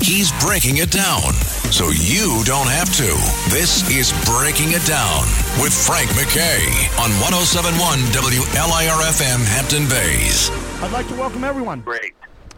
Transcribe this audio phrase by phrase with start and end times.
[0.00, 1.32] He's breaking it down
[1.72, 3.08] so you don't have to.
[3.52, 5.22] This is Breaking It Down
[5.60, 6.60] with Frank McKay
[6.98, 10.50] on 1071 WLIRFM Hampton Bays.
[10.82, 12.14] I'd like to welcome everyone Great.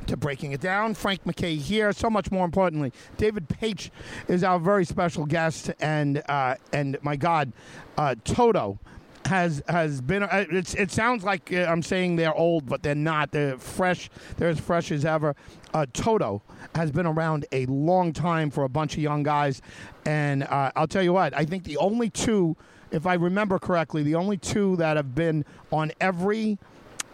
[0.06, 0.94] to Breaking It Down.
[0.94, 1.92] Frank McKay here.
[1.92, 3.90] So much more importantly, David Paich
[4.28, 7.52] is our very special guest, and uh, and my God,
[7.96, 8.78] uh, Toto
[9.26, 10.22] has has been.
[10.24, 13.30] Uh, it's, it sounds like uh, I'm saying they're old, but they're not.
[13.30, 14.10] They're fresh.
[14.36, 15.34] They're as fresh as ever.
[15.72, 16.42] Uh, Toto
[16.74, 19.62] has been around a long time for a bunch of young guys,
[20.04, 21.36] and uh, I'll tell you what.
[21.36, 22.56] I think the only two,
[22.90, 26.58] if I remember correctly, the only two that have been on every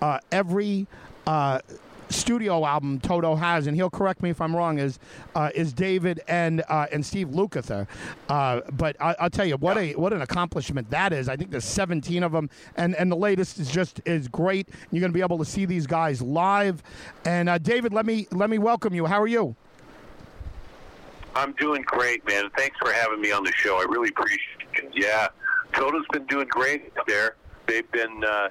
[0.00, 0.86] uh, every
[1.26, 1.60] uh,
[2.08, 4.98] studio album Toto has, and he'll correct me if I'm wrong, is
[5.34, 7.86] uh, is David and uh, and Steve Lukather.
[8.28, 11.28] Uh, but I, I'll tell you what a what an accomplishment that is.
[11.28, 14.68] I think there's 17 of them, and and the latest is just is great.
[14.90, 16.82] You're going to be able to see these guys live.
[17.24, 19.06] And uh, David, let me let me welcome you.
[19.06, 19.56] How are you?
[21.34, 22.48] I'm doing great, man.
[22.56, 23.76] Thanks for having me on the show.
[23.76, 24.40] I really appreciate
[24.72, 24.92] it.
[24.94, 25.28] Yeah,
[25.74, 27.36] Toto's been doing great there.
[27.66, 28.48] They've been uh,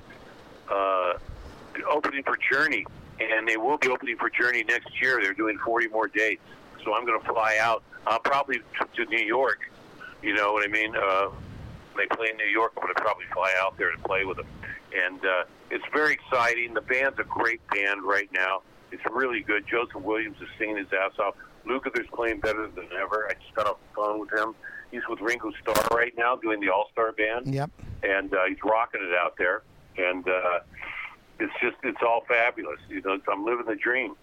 [0.70, 1.14] uh,
[1.90, 2.86] opening for Journey,
[3.20, 5.20] and they will be opening for Journey next year.
[5.22, 6.42] They're doing 40 more dates,
[6.84, 7.84] so I'm going to fly out.
[8.08, 8.60] I'll probably
[8.96, 9.60] to New York.
[10.22, 10.96] You know what I mean?
[10.96, 11.30] Uh,
[11.98, 12.74] they play in New York.
[12.78, 14.48] I'm going to probably fly out there to play with them,
[14.96, 16.74] and uh, it's very exciting.
[16.74, 18.62] The band's a great band right now.
[18.92, 19.66] It's really good.
[19.68, 21.36] Joseph Williams is singing his ass off.
[21.68, 23.28] Lukather's playing better than ever.
[23.30, 24.54] I just got off the phone with him.
[24.92, 27.72] He's with Ringo Starr right now, doing the All Star Band, Yep.
[28.04, 29.64] and uh, he's rocking it out there.
[29.98, 30.60] And uh,
[31.40, 32.80] it's just, it's all fabulous.
[32.90, 34.16] You know, I'm living the dream.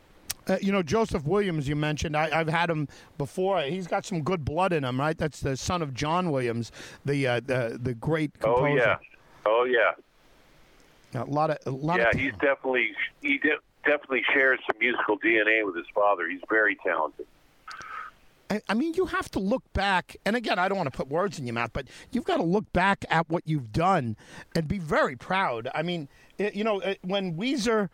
[0.48, 1.68] Uh, you know Joseph Williams.
[1.68, 3.60] You mentioned I, I've had him before.
[3.62, 5.16] He's got some good blood in him, right?
[5.16, 6.72] That's the son of John Williams,
[7.04, 8.66] the uh, the the great composer.
[8.66, 8.96] Oh yeah,
[9.46, 11.20] oh yeah.
[11.20, 12.90] A lot of a lot Yeah, of he's definitely
[13.20, 16.28] he de- definitely shares some musical DNA with his father.
[16.28, 17.26] He's very talented.
[18.50, 21.08] I, I mean, you have to look back, and again, I don't want to put
[21.08, 24.16] words in your mouth, but you've got to look back at what you've done
[24.54, 25.68] and be very proud.
[25.74, 26.08] I mean,
[26.53, 27.88] you know, when Weezer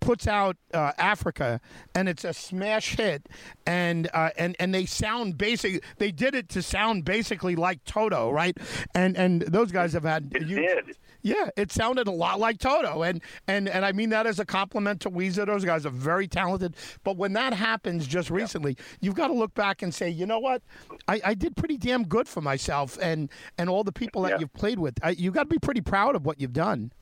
[0.00, 1.60] puts out uh, Africa
[1.96, 3.28] and it's a smash hit,
[3.66, 5.82] and uh, and and they sound basic.
[5.98, 8.56] They did it to sound basically like Toto, right?
[8.94, 10.96] And and those guys have had It you- did.
[11.22, 14.44] yeah, it sounded a lot like Toto, and and and I mean that as a
[14.44, 15.44] compliment to Weezer.
[15.44, 16.76] Those guys are very talented.
[17.02, 20.38] But when that happens just recently, you've got to look back and say, you know
[20.38, 20.62] what,
[21.08, 23.28] I, I did pretty damn good for myself, and
[23.58, 24.38] and all the people that Yeah.
[24.40, 24.94] you've played with.
[25.02, 26.92] I, you got to be pretty proud of what you've done.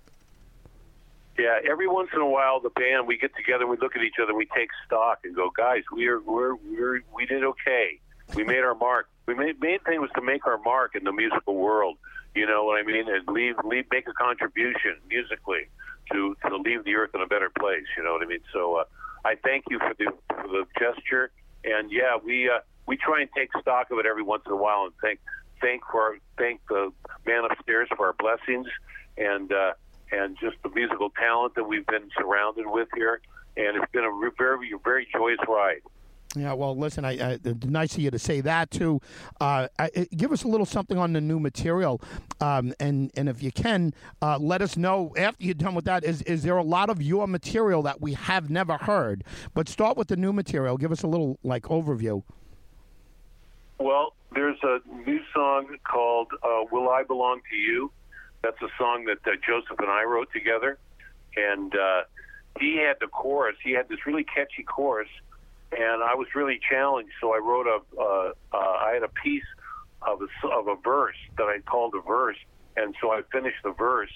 [1.38, 4.16] Yeah, every once in a while, the band we get together, we look at each
[4.21, 8.00] other, we take stock, and go, guys, we are we're, we're we did okay.
[8.34, 9.09] We made our mark.
[9.26, 11.97] We made main thing was to make our mark in the musical world.
[12.34, 13.09] You know what I mean?
[13.09, 15.69] And leave leave make a contribution musically
[16.12, 17.87] to to leave the earth in a better place.
[17.97, 18.41] You know what I mean?
[18.53, 18.84] So uh,
[19.25, 21.31] I thank you for the for the gesture,
[21.62, 24.56] and yeah, we uh, we try and take stock of it every once in a
[24.56, 25.21] while, and thank
[25.60, 26.93] thank for thank the
[27.25, 28.66] man upstairs for our blessings,
[29.16, 29.53] and.
[29.53, 29.75] uh
[30.12, 33.20] and just the musical talent that we've been surrounded with here.
[33.56, 35.80] And it's been a very, very joyous ride.
[36.36, 39.00] Yeah, well, listen, I, I nice of you to say that too.
[39.41, 42.02] Uh, I, I- give us a little something on the new material,
[42.42, 46.04] um, and and if you can, uh, let us know after you're done with that.
[46.04, 49.24] Is is there a lot of your material that we have never heard?
[49.54, 50.76] But start with the new material.
[50.76, 52.22] Give us a little like overview.
[53.78, 57.91] Well, there's a new song called uh, "Will I Belong to You."
[58.43, 60.78] That's a song that uh, Joseph and I wrote together,
[61.37, 62.03] and uh,
[62.60, 63.56] he had the chorus.
[63.62, 65.09] He had this really catchy chorus,
[65.72, 67.12] and I was really challenged.
[67.21, 69.48] So I wrote a, uh, uh, I had a piece
[70.03, 72.39] of a, of a verse that I called a verse,
[72.77, 74.12] and so I finished the verse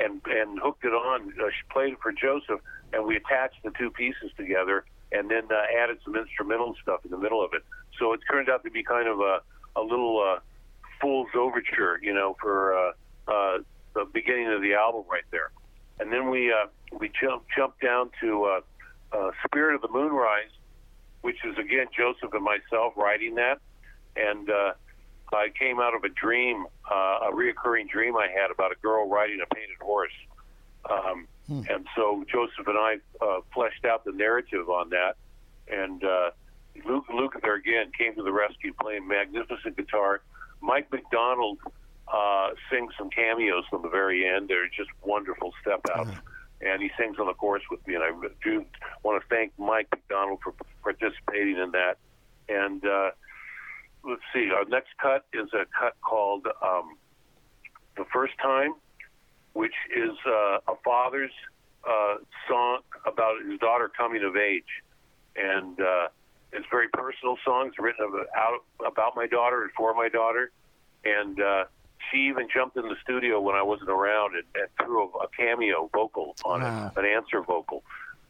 [0.00, 2.60] and and hooked it on, uh, played it for Joseph,
[2.92, 7.10] and we attached the two pieces together, and then uh, added some instrumental stuff in
[7.10, 7.62] the middle of it.
[7.98, 9.40] So it turned out to be kind of a
[9.76, 10.40] a little uh,
[11.00, 12.92] fool's overture, you know, for uh,
[13.28, 13.58] uh,
[13.94, 15.50] the beginning of the album right there.
[16.00, 16.66] And then we uh,
[16.98, 18.60] we jump jumped down to uh,
[19.16, 20.50] uh, Spirit of the Moonrise,
[21.22, 23.60] which is again Joseph and myself writing that,
[24.16, 24.72] and uh,
[25.32, 29.08] I came out of a dream, uh, a reoccurring dream I had about a girl
[29.08, 30.12] riding a painted horse.
[30.88, 31.26] Um,
[31.68, 35.16] And so Joseph and I uh, fleshed out the narrative on that,
[35.68, 36.30] and uh,
[36.86, 40.22] Lukather again came to the rescue, playing magnificent guitar.
[40.60, 41.58] Mike McDonald
[42.12, 44.48] uh, sings some cameos from the very end.
[44.48, 46.10] They're just wonderful step outs.
[46.60, 48.10] And he sings on the chorus with me, and I
[48.42, 48.64] do
[49.02, 51.98] want to thank Mike McDonald for participating in that.
[52.48, 53.10] And uh,
[54.02, 56.96] let's see, our next cut is a cut called um,
[57.96, 58.74] "The First Time,"
[59.52, 61.32] which is uh, a father's
[61.86, 62.16] uh,
[62.48, 64.82] song about his daughter coming of age,
[65.36, 66.08] and uh,
[66.52, 67.68] it's very personal song.
[67.68, 70.50] It's written about, about my daughter and for my daughter,
[71.04, 71.64] and uh,
[72.10, 75.28] she even jumped in the studio when I wasn't around and, and threw a, a
[75.36, 76.92] cameo vocal on Wow.
[76.94, 77.82] it, an answer vocal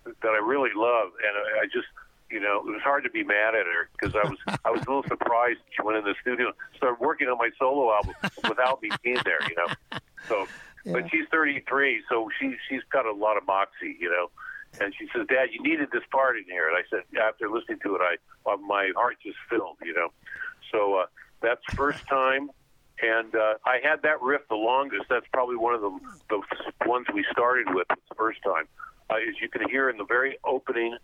[0.05, 1.87] that I really love, and I, I just.
[2.31, 4.81] You know, it was hard to be mad at her because I was I was
[4.81, 8.15] a little surprised she went in the studio, and started working on my solo album
[8.49, 9.39] without me being there.
[9.47, 10.47] You know, so
[10.87, 14.31] but she's 33, so she she's got a lot of moxie, you know.
[14.85, 17.79] And she says, "Dad, you needed this part in here." And I said, after listening
[17.85, 20.09] to it, I my heart just filled, you know.
[20.73, 21.07] So uh,
[21.41, 22.51] that's first time,
[23.03, 25.05] and uh, I had that riff the longest.
[25.09, 25.99] That's probably one of the
[26.31, 28.69] the ones we started with the first time.
[29.11, 30.97] Uh, as you can hear in the very opening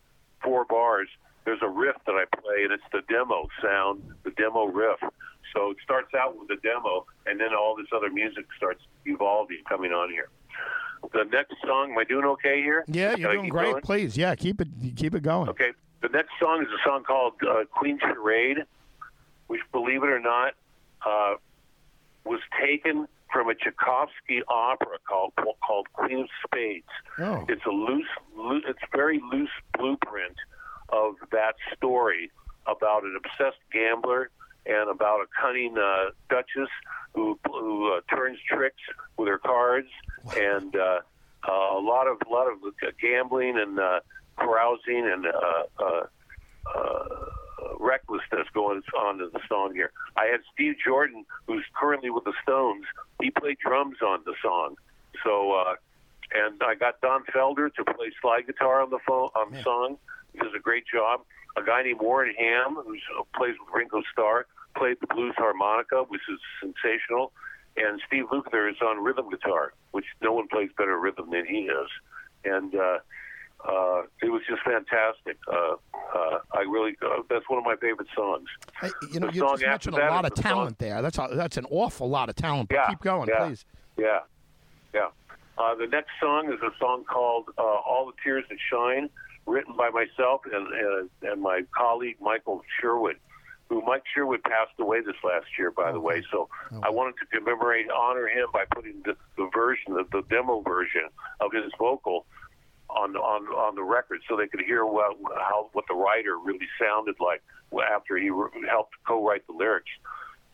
[0.43, 1.09] four bars,
[1.45, 5.01] there's a riff that I play, and it's the demo sound, the demo riff.
[5.55, 9.59] So it starts out with the demo, and then all this other music starts evolving,
[9.69, 10.29] coming on here.
[11.13, 12.85] The next song, am I doing okay here?
[12.87, 13.71] Yeah, you're doing great.
[13.73, 13.83] going?
[13.83, 15.49] Please, yeah, keep it keep it going.
[15.49, 15.73] Okay.
[16.03, 18.65] The next song is a song called uh, Queen Charade,
[19.49, 20.55] which, believe it or not,
[21.05, 21.35] uh,
[22.31, 25.33] was taken from a Tchaikovsky opera called
[25.67, 26.95] called Queen of Spades.
[27.19, 27.45] Oh.
[27.49, 30.37] It's a loose, loo- it's very loose blueprint
[30.91, 32.31] of that story
[32.67, 34.31] about an obsessed gambler
[34.65, 36.71] and about a cunning uh, duchess
[37.15, 38.83] who who uh, turns tricks
[39.17, 39.89] with her cards
[40.37, 41.01] and uh,
[41.49, 42.59] uh, a lot of a lot of
[43.01, 43.99] gambling and uh,
[44.39, 46.07] carousing and uh, uh,
[46.77, 47.09] uh,
[47.79, 49.93] recklessness going on in the song here.
[50.17, 52.85] I had Steve Jordan, who's currently with the Stones.
[53.21, 54.77] He played drums on the song,
[55.25, 55.75] so uh,
[56.33, 59.99] and I got Don Felder to play slide guitar on the phone on the song.
[60.33, 61.21] He does a great job.
[61.57, 62.97] A guy named Warren Ham, who
[63.37, 64.47] plays with Ringo Starr,
[64.77, 67.33] played the blues harmonica, which is sensational.
[67.77, 71.63] And Steve Lukather is on rhythm guitar, which no one plays better rhythm than he
[71.63, 71.89] is.
[72.45, 72.99] And uh,
[73.69, 75.39] uh, it was just fantastic.
[75.47, 75.75] Uh,
[76.15, 78.49] uh, I really, uh, that's one of my favorite songs.
[78.81, 81.03] Hey, you know, The you just mentioned a lot of the talent there.
[81.03, 82.69] That's a, that's an awful lot of talent.
[82.69, 83.47] But Yeah, keep going, yeah.
[83.47, 83.65] please.
[83.99, 84.21] Yeah,
[84.95, 85.09] yeah.
[85.59, 89.11] Uh, the next song is a song called uh, "All the Tears That Shine,"
[89.47, 93.17] written by myself and and, my colleague Michael Sherwood,
[93.69, 96.25] who Mike Sherwood passed away this last year, by the way.
[96.31, 96.49] So
[96.83, 101.09] I wanted to commemorate, honor him by putting the, the version, the, the demo version
[101.41, 102.25] of his vocal
[102.97, 106.69] on on on the record, so they could hear what, how what the writer really
[106.79, 107.43] sounded like
[107.95, 109.91] after he re- helped co-write the lyrics,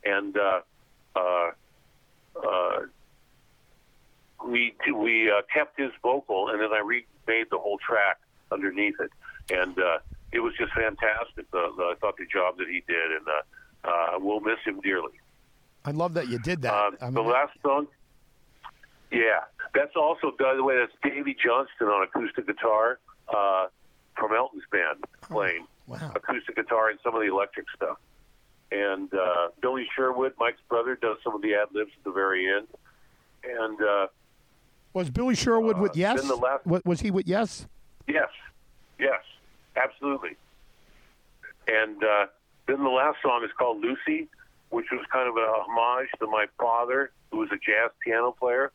[0.04, 0.36] and.
[0.36, 0.60] Uh,
[1.16, 1.50] uh,
[2.44, 2.80] uh,
[4.46, 8.18] we we uh, kept his vocal, and then I remade the whole track
[8.52, 9.10] underneath it,
[9.50, 9.98] and uh,
[10.32, 11.50] it was just fantastic.
[11.50, 14.80] The, the, I thought the job that he did, and uh, uh, we'll miss him
[14.80, 15.18] dearly.
[15.84, 16.74] I love that you did that.
[16.74, 17.86] Um, I mean, the last song,
[19.10, 19.44] yeah,
[19.76, 23.66] that's also by the way, that's Davey Johnstone on acoustic guitar uh,
[24.16, 26.12] from Elton's band playing wow.
[26.14, 27.98] acoustic guitar and some of the electric stuff.
[28.72, 32.48] And uh, Billy Sherwood, Mike's brother, does some of the ad libs at the very
[32.48, 32.66] end.
[33.44, 34.06] And uh,
[34.92, 36.26] was Billy Sherwood with uh, Yes?
[36.26, 37.66] the last- was he with Yes?
[38.08, 38.30] Yes,
[38.98, 39.20] yes,
[39.76, 40.36] absolutely.
[41.68, 42.26] And uh,
[42.66, 44.28] then the last song is called Lucy,
[44.70, 48.72] which was kind of a homage to my father, who was a jazz piano player.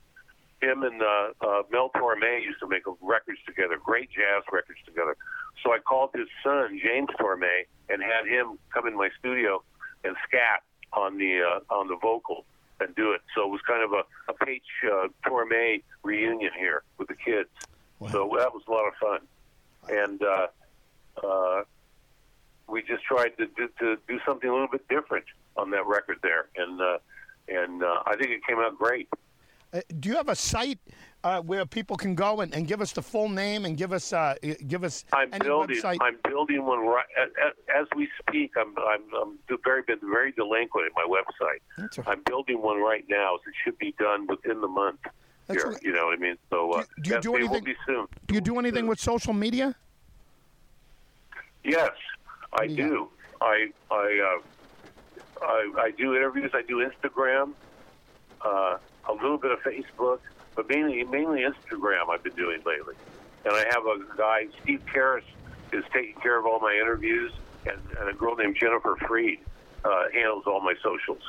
[0.62, 5.18] Him and uh, uh, Mel Torme used to make records together, great jazz records together.
[5.63, 9.63] So I called his son, James Torme, and had him come in my studio
[10.03, 10.63] and scat
[10.94, 12.46] on the uh, on the vocal
[12.80, 13.22] and do it.
[13.36, 17.50] So it was kind of a, a Paich uh, Torme reunion here with the kids.
[18.12, 19.20] So that was a lot of fun,
[19.88, 20.48] and uh,
[21.24, 21.63] uh,
[22.68, 25.25] we just tried to, to to do something a little bit different
[25.56, 26.98] on that record there, and uh,
[27.48, 29.08] and uh, I think it came out great.
[29.74, 30.80] Uh, do you have a site
[31.24, 34.12] uh, where people can go and, and give us the full name and give us
[34.12, 34.36] uh,
[34.68, 35.78] give us I'm any building.
[35.78, 35.98] website?
[36.01, 37.30] I'm building one right as,
[37.74, 38.51] as we speak.
[38.58, 41.62] I'm I'm, I'm very been very delinquent in my website.
[42.06, 43.38] All- I'm building one right now.
[43.44, 45.00] So it should be done within the month.
[45.48, 46.38] That's here, all- you know what I mean.
[46.50, 48.08] So uh, Do- do you do anything- will be soon.
[48.28, 49.75] do you do anything with social media?
[51.63, 51.92] Yes,
[52.54, 53.08] I do.
[53.40, 56.51] I I, uh, I I do interviews.
[56.54, 57.54] I do Instagram,
[58.42, 58.78] uh,
[59.12, 60.20] a little bit of Facebook,
[60.56, 62.10] but mainly mainly Instagram.
[62.10, 62.96] I've been doing lately,
[63.46, 65.24] and I have a guy, Steve Karras,
[65.72, 67.32] is taking care of all my interviews,
[67.65, 69.39] and, and a girl named Jennifer Freed
[69.84, 71.24] uh, handles all my socials.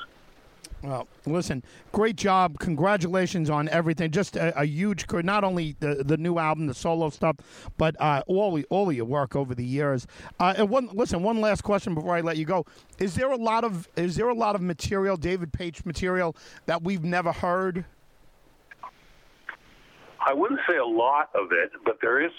[0.83, 1.63] Well, listen,
[1.93, 2.59] great job.
[2.59, 4.11] Congratulations on everything.
[4.11, 5.23] Just a, a huge, career.
[5.23, 7.37] not only the the new album, the solo stuff,
[7.77, 10.09] but uh, all all of your work over the years.
[10.41, 12.67] Uh, and one, listen, one last question before I let you go:
[12.99, 16.35] Is there a lot of is there a lot of material, David Paich material,
[16.67, 17.85] that we've never heard?
[20.25, 22.33] I wouldn't say a lot of it, but there is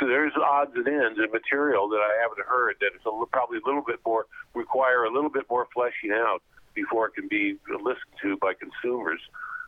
[0.00, 3.66] there's odds and ends of material that I haven't heard that is a, probably a
[3.66, 6.42] little bit more require a little bit more fleshing out
[6.80, 9.20] before it can be listened to by consumers.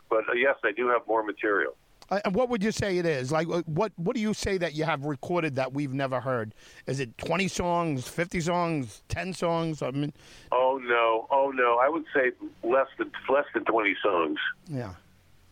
[0.09, 1.75] But uh, yes, I do have more material.
[2.11, 3.31] Uh, and what would you say it is?
[3.31, 6.55] Like, uh, what what do you say that you have recorded that we've never heard?
[6.87, 9.83] Is it twenty songs, fifty songs, ten songs?
[9.83, 10.13] I mean,
[10.51, 14.39] oh no, oh no, I would say less than less than twenty songs.
[14.69, 14.95] Yeah,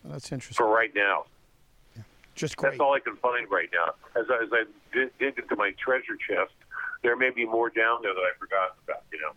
[0.03, 0.65] well, that's interesting.
[0.65, 1.25] For right now.
[2.35, 2.71] Just great.
[2.71, 3.89] That's all I can find right now.
[4.21, 4.63] As I, as I
[4.95, 6.55] dig, dig into my treasure chest,
[7.03, 9.03] there may be more down there that I forgot about.
[9.13, 9.33] You know.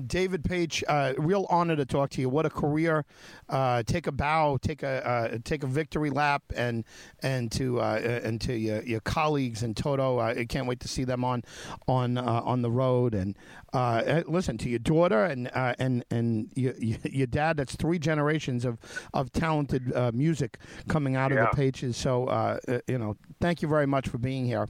[0.00, 2.28] David Paich, uh, real honor to talk to you.
[2.28, 3.04] What a career!
[3.48, 6.84] Uh, take a bow, take a uh, take a victory lap, and
[7.22, 10.18] and to uh, and to your, your colleagues in Toto.
[10.18, 11.42] I can't wait to see them on
[11.86, 13.14] on uh, on the road.
[13.14, 13.36] And
[13.72, 17.56] uh, listen to your daughter and and and your, your dad.
[17.56, 18.78] That's three generations of
[19.14, 21.44] of talented music coming out yeah.
[21.44, 21.96] of the Pages.
[21.96, 24.68] So you know, thank you very much for being here.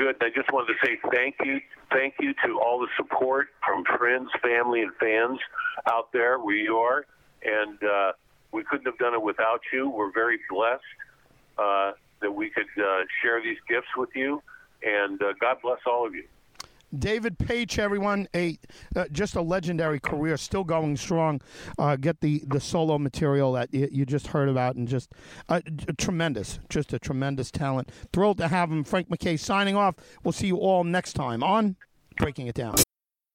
[0.00, 0.16] Good.
[0.22, 4.30] I just wanted to say thank you thank you to all the support from friends,
[4.40, 5.38] family, and fans
[5.92, 7.04] out there where you are.
[7.44, 8.12] And uh,
[8.50, 9.90] we couldn't have done it without you.
[9.90, 10.80] We're very blessed
[11.58, 11.92] uh,
[12.22, 14.42] that we could uh, share these gifts with you.
[14.82, 16.24] And uh, God bless all of you.
[16.96, 18.58] David Paich, everyone, a
[18.96, 21.40] uh, just a legendary career, still going strong.
[21.78, 25.12] Uh, get the, the solo material that you, you just heard about, and just
[25.48, 25.60] uh,
[25.98, 27.90] tremendous, just a tremendous talent.
[28.12, 28.84] Thrilled to have him.
[28.84, 29.94] Frank McKay signing off.
[30.24, 31.76] We'll see you all next time on
[32.16, 32.76] Breaking It Down.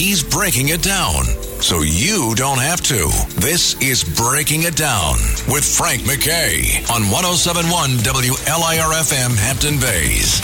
[0.00, 1.24] He's breaking it down
[1.60, 3.10] so you don't have to.
[3.38, 5.12] This is Breaking It Down
[5.46, 10.40] with Frank McKay on 1071 WLIRFM Hampton Bays.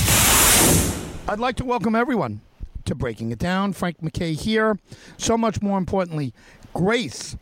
[1.27, 2.43] I'd like to welcome everyone
[2.85, 3.73] to Breaking It Down.
[3.73, 4.79] Frank McKay here.
[5.17, 6.35] So much more importantly,
[6.75, 7.39] Grace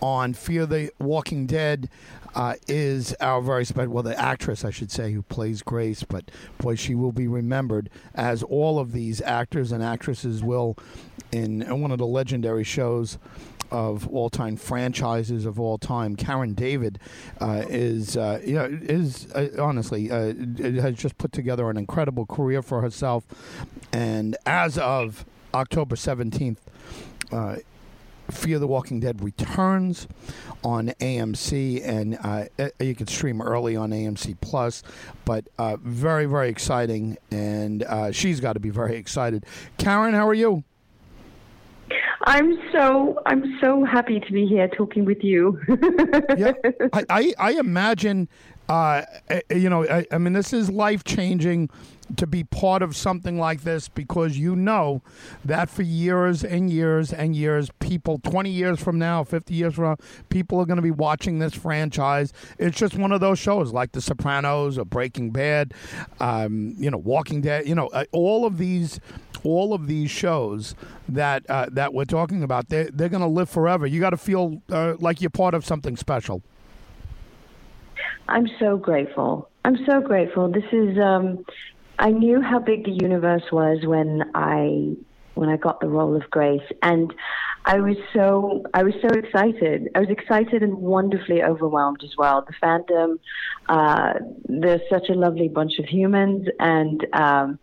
[0.00, 1.90] on Fear the Walking Dead
[2.34, 6.30] uh, is our very special, well, the actress, I should say, who plays Grace, but
[6.58, 10.76] boy, she will be remembered as all of these actors and actresses will
[11.32, 13.18] in one of the legendary shows
[13.70, 16.16] of all time franchises of all time.
[16.16, 16.98] Karen David
[17.40, 20.34] uh, is, uh, you know, is uh, honestly uh,
[20.80, 23.24] has just put together an incredible career for herself,
[23.92, 26.60] and as of October seventeenth.
[27.32, 27.56] Uh,
[28.30, 30.06] Fear the Walking Dead returns
[30.62, 32.44] on AMC, and uh,
[32.78, 34.84] you can stream early on AMC Plus.
[35.24, 39.44] But uh, very, very exciting, and uh, she's got to be very excited.
[39.78, 40.62] Karen, how are you?
[42.24, 45.58] I'm so I'm so happy to be here talking with you.
[46.36, 46.52] yeah,
[46.92, 48.28] I, I, I imagine,
[48.70, 51.70] uh, eh, you know, I, I mean, this is life changing
[52.16, 55.02] to be part of something like this because you know
[55.44, 59.84] that for years and years and years, people, 20 years from now, 50 years from
[59.84, 59.96] now,
[60.28, 62.32] people are going to be watching this franchise.
[62.58, 65.74] It's just one of those shows like The Sopranos or Breaking Bad,
[66.20, 69.00] um, you know, Walking Dead, you know, uh, all of these
[69.42, 70.76] all of these shows
[71.08, 73.84] that uh, that we're talking about, they're, they're going to live forever.
[73.84, 76.42] You got to feel uh, like you're part of something special.
[78.30, 79.50] I'm so grateful.
[79.64, 80.50] I'm so grateful.
[80.50, 80.96] This is.
[80.98, 81.44] Um,
[81.98, 84.94] I knew how big the universe was when I
[85.34, 87.12] when I got the role of Grace, and
[87.64, 89.88] I was so I was so excited.
[89.94, 92.46] I was excited and wonderfully overwhelmed as well.
[92.46, 93.18] The fandom,
[93.68, 94.14] uh,
[94.48, 97.58] there's such a lovely bunch of humans, and um,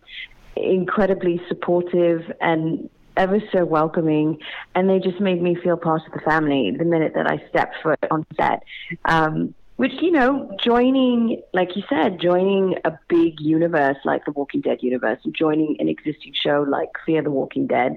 [0.54, 4.38] incredibly supportive and ever so welcoming,
[4.74, 7.74] and they just made me feel part of the family the minute that I stepped
[7.82, 8.62] foot on set.
[9.06, 14.60] Um, which you know, joining, like you said, joining a big universe like the Walking
[14.60, 17.96] Dead universe, and joining an existing show like Fear the Walking Dead,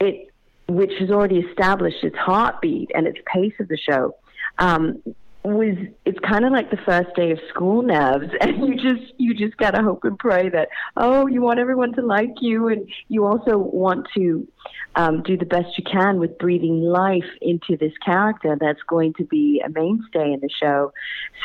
[0.00, 0.32] it
[0.68, 4.14] which has already established its heartbeat and its pace of the show.
[4.58, 5.02] Um,
[5.44, 9.34] was it's kind of like the first day of school nerves and you just you
[9.34, 13.26] just gotta hope and pray that oh you want everyone to like you and you
[13.26, 14.46] also want to
[14.94, 19.24] um, do the best you can with breathing life into this character that's going to
[19.24, 20.92] be a mainstay in the show.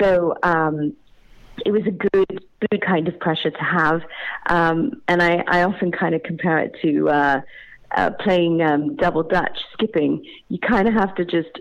[0.01, 0.95] So um,
[1.65, 4.01] it was a good good kind of pressure to have
[4.47, 7.41] um, and I, I often kind of compare it to uh,
[7.95, 10.25] uh, playing um, double dutch skipping.
[10.49, 11.59] You kind of have to just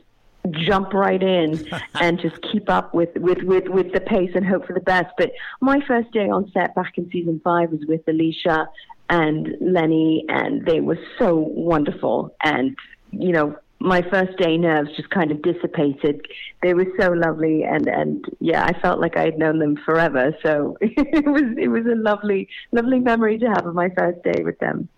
[0.52, 4.66] jump right in and just keep up with, with, with, with the pace and hope
[4.66, 5.12] for the best.
[5.18, 8.68] But my first day on set back in season five was with Alicia
[9.08, 12.34] and Lennie, and they were so wonderful.
[12.42, 12.76] And,
[13.12, 16.26] you know, my first day nerves just kind of dissipated.
[16.62, 20.34] They were so lovely, and and yeah, I felt like I had known them forever.
[20.42, 24.42] So it was it was a lovely lovely memory to have of my first day
[24.42, 24.88] with them.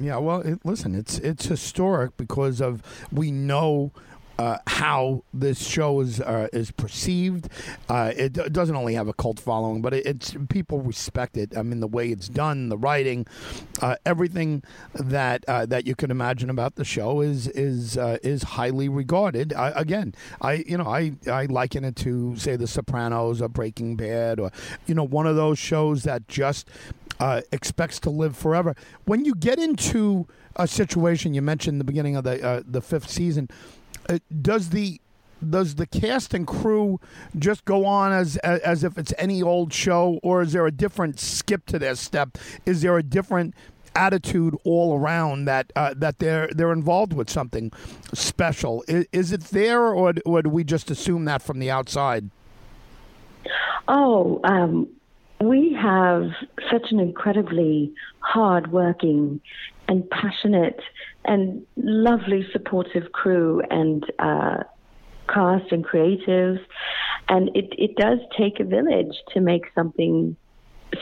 [0.00, 3.92] Yeah, well, it, listen, it's it's historic because of we know
[4.38, 7.48] uh, how this show is uh, is perceived.
[7.88, 11.56] Uh, it, doesn't only have a cult following, but it, it's people respect it.
[11.56, 13.26] I mean, the way it's done, the writing,
[13.82, 14.62] uh, everything
[14.94, 19.52] that uh, that you can imagine about the show is is uh, is highly regarded.
[19.52, 23.96] I, again, I you know I I liken it to say The Sopranos or Breaking
[23.96, 24.52] Bad or
[24.86, 26.68] you know one of those shows that just
[27.50, 28.76] expects to live forever.
[29.04, 33.48] When you get into a situation you mentioned the beginning of the the fifth season
[33.50, 33.77] uh,
[34.42, 35.00] does the
[35.48, 36.98] does the cast and crew
[37.38, 40.72] just go on as, as, as if it's any old show, or is there a
[40.72, 42.36] different skip to their step?
[42.66, 43.54] Is there a different
[43.94, 47.72] attitude all around that uh, that they're they're involved with something
[48.14, 48.84] special?
[48.88, 52.30] Is, is it there, or, or do we just assume that from the outside?
[53.86, 54.88] Oh, um,
[55.40, 56.30] we have
[56.70, 59.40] such an incredibly hard-working
[59.86, 60.80] and passionate
[61.28, 64.64] and lovely supportive crew and uh,
[65.32, 66.60] cast and creatives.
[67.28, 70.36] And it, it does take a village to make something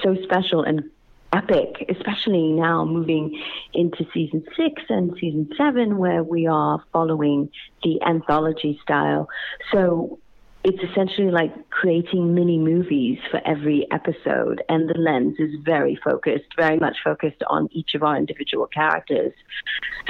[0.02, 0.90] so special and
[1.32, 3.40] epic, especially now moving
[3.72, 7.48] into season six and season seven, where we are following
[7.84, 9.28] the anthology style.
[9.72, 10.18] So
[10.66, 16.46] it's essentially like creating mini movies for every episode, and the lens is very focused,
[16.56, 19.32] very much focused on each of our individual characters.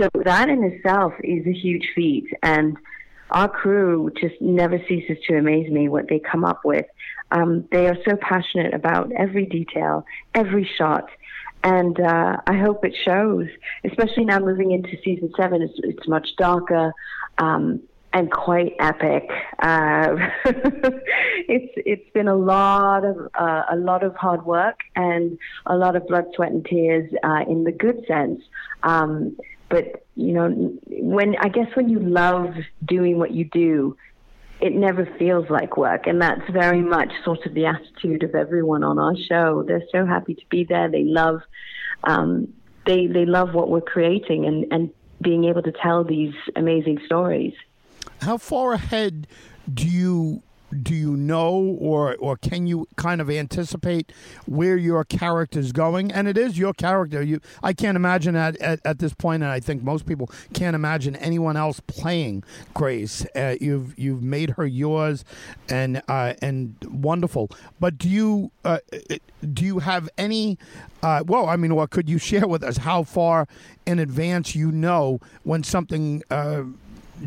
[0.00, 2.78] So that in itself is a huge feat, and
[3.32, 6.86] our crew just never ceases to amaze me what they come up with.
[7.32, 11.10] Um, they are so passionate about every detail, every shot,
[11.64, 13.48] and uh, I hope it shows.
[13.84, 16.94] Especially now moving into season seven, it's, it's much darker.
[17.36, 17.82] Um,
[18.16, 19.28] and quite epic.
[19.58, 25.76] Uh, it's it's been a lot of uh, a lot of hard work and a
[25.76, 28.40] lot of blood, sweat, and tears uh, in the good sense.
[28.82, 29.36] Um,
[29.68, 30.48] but you know,
[30.86, 32.54] when I guess when you love
[32.86, 33.98] doing what you do,
[34.62, 38.82] it never feels like work, and that's very much sort of the attitude of everyone
[38.82, 39.62] on our show.
[39.62, 40.90] They're so happy to be there.
[40.90, 41.42] They love.
[42.04, 42.54] Um,
[42.86, 47.52] they, they love what we're creating and, and being able to tell these amazing stories.
[48.22, 49.26] How far ahead
[49.72, 50.42] do you
[50.82, 54.10] do you know or or can you kind of anticipate
[54.46, 56.12] where your character is going?
[56.12, 57.22] And it is your character.
[57.22, 60.74] You i can't imagine at, at, at this point and i think most people can't
[60.74, 62.42] imagine anyone else playing
[62.74, 63.24] grace.
[63.34, 65.24] Uh, you've you've made her yours
[65.68, 67.50] and uh, and wonderful.
[67.78, 68.78] But do you uh,
[69.52, 70.58] do you have any
[71.02, 72.78] uh, well i mean what could you share with us?
[72.78, 73.46] How far
[73.86, 76.64] in advance you know when something uh,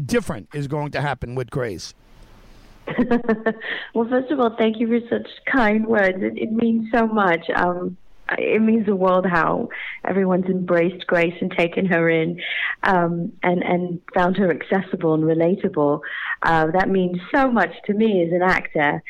[0.06, 1.94] different is going to happen with Grace?
[3.94, 6.18] well, first of all, thank you for such kind words.
[6.22, 7.50] It, it means so much.
[7.56, 7.98] Um,
[8.38, 9.70] it means the world how
[10.06, 12.40] everyone's embraced Grace and taken her in,
[12.84, 16.02] um, and and found her accessible and relatable.
[16.44, 19.02] Uh, that means so much to me as an actor.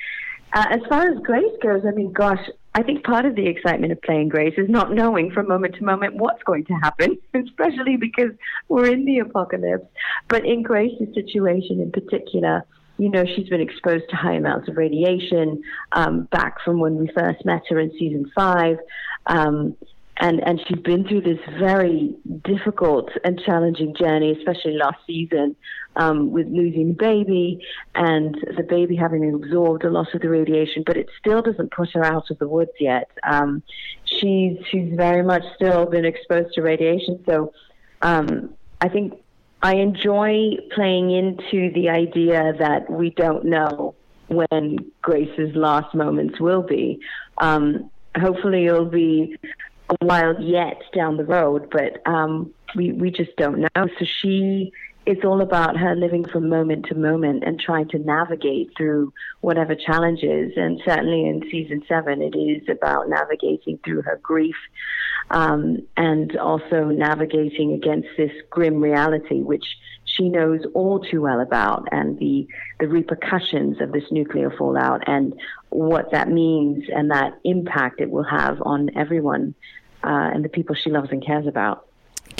[0.53, 2.43] Uh, as far as Grace goes, I mean, gosh,
[2.75, 5.83] I think part of the excitement of playing Grace is not knowing from moment to
[5.83, 8.31] moment what's going to happen, especially because
[8.67, 9.87] we're in the apocalypse.
[10.27, 12.63] But in Grace's situation in particular,
[12.97, 17.09] you know, she's been exposed to high amounts of radiation um, back from when we
[17.17, 18.77] first met her in season five.
[19.25, 19.75] Um,
[20.19, 25.55] and and she's been through this very difficult and challenging journey, especially last season,
[25.95, 30.83] um, with losing the baby and the baby having absorbed a lot of the radiation.
[30.85, 33.09] But it still doesn't put her out of the woods yet.
[33.23, 33.63] Um,
[34.05, 37.23] she's she's very much still been exposed to radiation.
[37.25, 37.53] So
[38.01, 39.21] um, I think
[39.61, 43.95] I enjoy playing into the idea that we don't know
[44.27, 46.99] when Grace's last moments will be.
[47.39, 49.37] Um, hopefully, it'll be
[49.89, 53.87] a while yet down the road, but um, we we just don't know.
[53.97, 54.71] So she
[55.09, 59.73] it's all about her living from moment to moment and trying to navigate through whatever
[59.73, 60.51] challenges.
[60.55, 64.55] And certainly in season seven, it is about navigating through her grief
[65.31, 69.65] um, and also navigating against this grim reality, which
[70.05, 72.47] she knows all too well about, and the,
[72.79, 75.33] the repercussions of this nuclear fallout and
[75.69, 79.55] what that means and that impact it will have on everyone
[80.03, 81.88] uh, and the people she loves and cares about.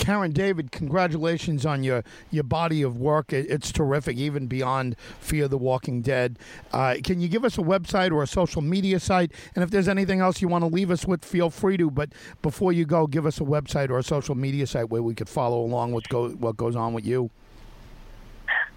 [0.00, 3.34] Karen David, congratulations on your, your body of work.
[3.34, 6.38] It, it's terrific, even beyond Fear the Walking Dead.
[6.72, 9.30] Uh, can you give us a website or a social media site?
[9.54, 11.90] And if there's anything else you want to leave us with, feel free to.
[11.90, 15.14] But before you go, give us a website or a social media site where we
[15.14, 17.30] could follow along with go, what goes on with you.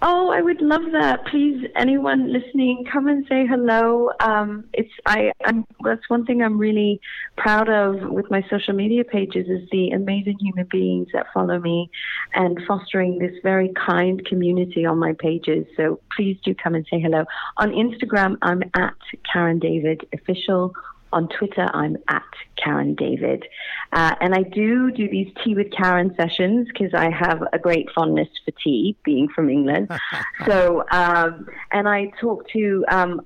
[0.02, 1.26] Oh, I would love that.
[1.26, 4.10] Please, anyone listening, come and say hello.
[4.20, 5.32] Um, it's I.
[5.46, 7.00] I'm, that's one thing I'm really
[7.38, 11.90] proud of with my social media pages is the amazing human beings that follow me,
[12.34, 15.64] and fostering this very kind community on my pages.
[15.76, 17.24] So please do come and say hello.
[17.56, 18.94] On Instagram, I'm at
[19.32, 20.74] Karen David Official
[21.14, 22.22] on Twitter, I'm at
[22.56, 23.44] Karen David.
[23.92, 27.88] Uh, and I do do these tea with Karen sessions because I have a great
[27.94, 29.90] fondness for tea, being from England.
[30.46, 33.20] so, um, and I talk to um,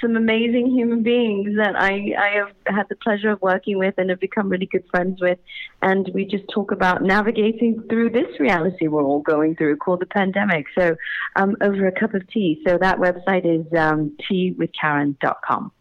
[0.00, 4.10] some amazing human beings that I, I have had the pleasure of working with and
[4.10, 5.38] have become really good friends with.
[5.82, 10.06] And we just talk about navigating through this reality we're all going through called the
[10.06, 10.66] pandemic.
[10.78, 10.96] So,
[11.34, 12.62] um, over a cup of tea.
[12.64, 15.72] So, that website is um, teawithkaren.com.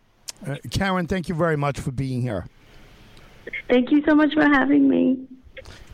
[0.45, 2.47] Uh, Karen, thank you very much for being here.
[3.69, 5.27] Thank you so much for having me.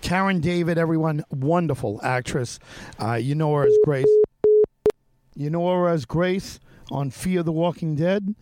[0.02, 2.60] Karen David, everyone, wonderful actress.
[3.02, 4.06] Uh, you know her as Grace.
[5.36, 6.60] You know her as Grace
[6.92, 8.36] on Fear the Walking Dead,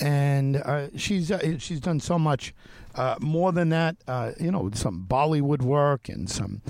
[0.00, 2.54] and uh, she's uh, she's done so much
[2.96, 3.96] uh, more than that.
[4.08, 6.62] Uh, you know, some Bollywood work and some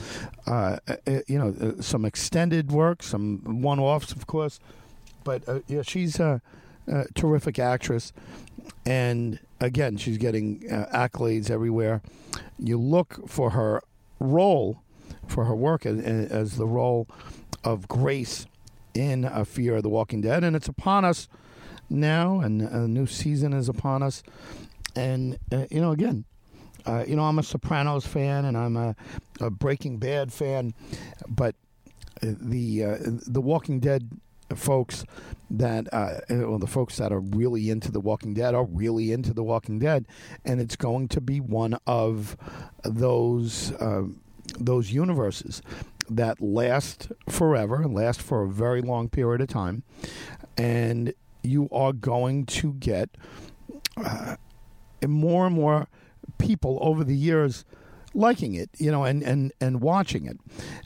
[0.47, 4.61] uh, uh, you know some extended work, some one-offs, of course.
[5.25, 6.21] But yeah, she's
[6.87, 8.13] a terrific actress,
[8.87, 12.03] and again, she's getting uh, accolades everywhere.
[12.59, 13.83] You look for her
[14.21, 14.83] role,
[15.27, 17.09] for her work as, as the role
[17.63, 18.47] of Grace
[18.95, 21.29] in A Fear of the Walking Dead, and it's upon us
[21.91, 24.23] now, and a new season is upon us.
[24.97, 26.25] And uh, you know, again,
[26.87, 28.95] uh, you know, I'm a Sopranos fan, and I'm a,
[29.41, 30.75] a Breaking Bad fan,
[31.27, 31.55] but
[32.23, 34.09] uh, the uh, the Walking Dead
[34.55, 35.05] folks
[35.51, 39.33] that uh, well, the folks that are really into The Walking Dead are really into
[39.33, 40.07] The Walking Dead,
[40.45, 42.37] and it's going to be one of
[42.83, 44.05] those uh,
[44.59, 45.63] those universes
[46.11, 49.83] that last forever and last for a very long period of time,
[50.57, 53.11] and you are going to get
[53.97, 54.37] uh,
[55.07, 55.89] more and more
[56.39, 57.65] people over the years
[58.15, 60.39] liking it, you know, and, and, and watching it.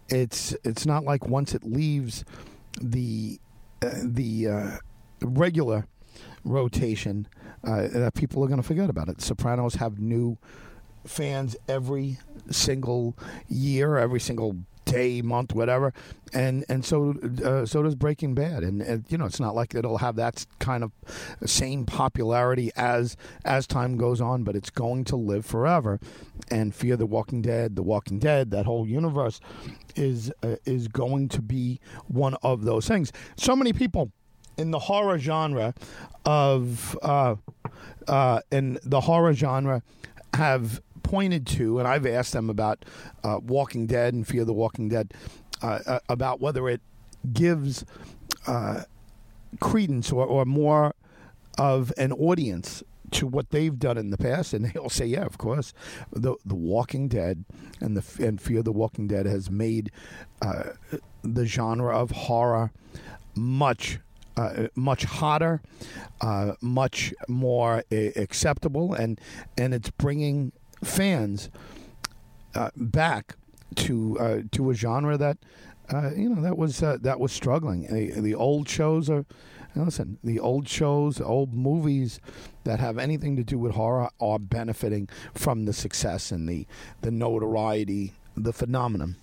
[0.09, 2.25] It's it's not like once it leaves
[2.81, 3.39] the
[3.81, 4.71] the uh,
[5.21, 5.87] regular
[6.45, 7.27] rotation
[7.65, 9.21] uh, that people are going to forget about it.
[9.21, 10.39] Sopranos have new
[11.05, 12.19] fans every
[12.51, 13.17] single
[13.49, 14.57] year, every single
[14.91, 15.93] day, month, whatever,
[16.33, 19.75] and and so uh, so does Breaking Bad, and, and, you know it's not like
[19.75, 20.93] it'll have that kind of
[21.47, 26.01] same popularity as as time goes on, but it's going to live forever.
[26.51, 29.41] And Fear the Walking Dead, The Walking Dead, that whole universe
[29.97, 33.13] is uh, is going to be one of those things.
[33.37, 34.13] So many people
[34.57, 35.75] in the horror genre
[36.25, 37.37] of uh,
[38.07, 39.83] uh, in the horror genre
[40.35, 42.85] have pointed to, and I've asked them about
[43.25, 45.15] uh, Walking Dead and Fear the Walking Dead,
[45.63, 46.83] uh, uh, about whether it
[47.33, 47.85] gives
[48.47, 48.83] uh,
[49.59, 50.95] credence or, or more
[51.57, 55.39] of an audience to what they've done in the past, and they'll say, "Yeah, of
[55.39, 55.73] course."
[56.13, 57.47] The The Walking Dead
[57.81, 59.91] and the and Fear the Walking Dead has made
[60.43, 60.71] uh,
[61.23, 62.71] the genre of horror
[63.35, 64.01] much.
[64.37, 65.61] Uh, much hotter,
[66.21, 69.21] uh, much more uh, acceptable, and
[69.57, 71.51] and it's bringing fans
[72.55, 73.37] uh, back
[73.77, 75.39] to uh, to a genre that
[75.93, 77.83] uh, you know that was uh, that was struggling.
[77.93, 79.25] The, the old shows are
[79.77, 80.19] listen.
[80.25, 82.21] The old shows, old movies
[82.65, 86.67] that have anything to do with horror are benefiting from the success and the
[87.01, 89.17] the notoriety, the phenomenon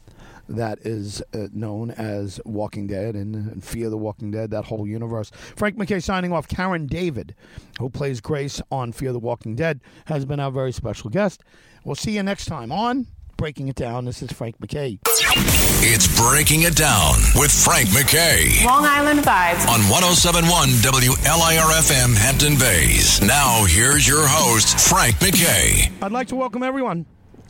[0.50, 4.88] that is uh, known as Walking Dead and, and, Fear the Walking Dead, that whole
[4.88, 5.32] universe.
[5.56, 6.48] Frank McKay signing off.
[6.48, 7.36] Karen David,
[7.80, 11.44] who plays Grace on Fear the Walking Dead, has been our very special guest.
[11.84, 14.06] We'll see you next time on Breaking It Down.
[14.06, 15.00] This is Frank McKay.
[15.08, 18.64] It's Breaking It Down with Frank McKay.
[18.66, 19.68] Long Island Vibes.
[19.68, 23.22] On 1071 WLIRFM Hampton Bays.
[23.22, 25.92] Now, here's your host, Frank McKay.
[26.02, 27.06] I'd like to welcome everyone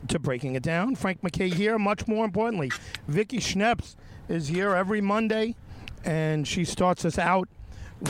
[0.07, 0.95] to Breaking It Down.
[0.95, 1.77] Frank McKay here.
[1.77, 2.71] Much more importantly,
[3.07, 3.95] Vicki Schneps
[4.29, 5.55] is here every Monday,
[6.03, 7.47] and she starts us out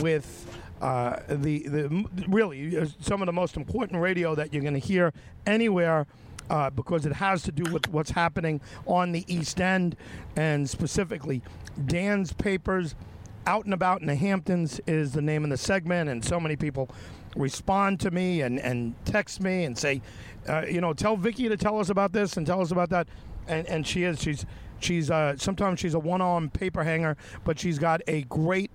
[0.02, 0.46] with
[0.80, 4.80] uh, the the really uh, some of the most important radio that you're going to
[4.80, 5.12] hear
[5.46, 6.06] anywhere.
[6.48, 9.96] Uh, because it has to do with what's happening on the East End,
[10.36, 11.42] and specifically
[11.86, 12.94] Dan's papers.
[13.48, 16.56] Out and About in the Hamptons is the name of the segment, and so many
[16.56, 16.88] people
[17.36, 20.02] respond to me and, and text me and say,
[20.48, 23.08] uh, you know, tell Vicki to tell us about this and tell us about that.
[23.48, 24.20] And, and she is.
[24.20, 24.44] She's
[24.80, 28.70] she's uh, sometimes she's a one arm paper hanger, but she's got a great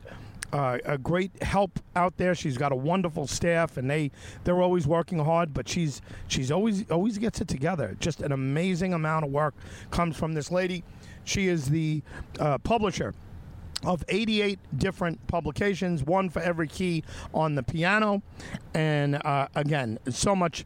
[0.53, 2.35] uh, a great help out there.
[2.35, 4.11] She's got a wonderful staff, and they
[4.43, 5.53] they're always working hard.
[5.53, 7.95] But she's she's always always gets it together.
[7.99, 9.53] Just an amazing amount of work
[9.91, 10.83] comes from this lady.
[11.23, 12.01] She is the
[12.39, 13.13] uh, publisher
[13.83, 17.03] of 88 different publications, one for every key
[17.33, 18.21] on the piano.
[18.73, 20.65] And uh, again, so much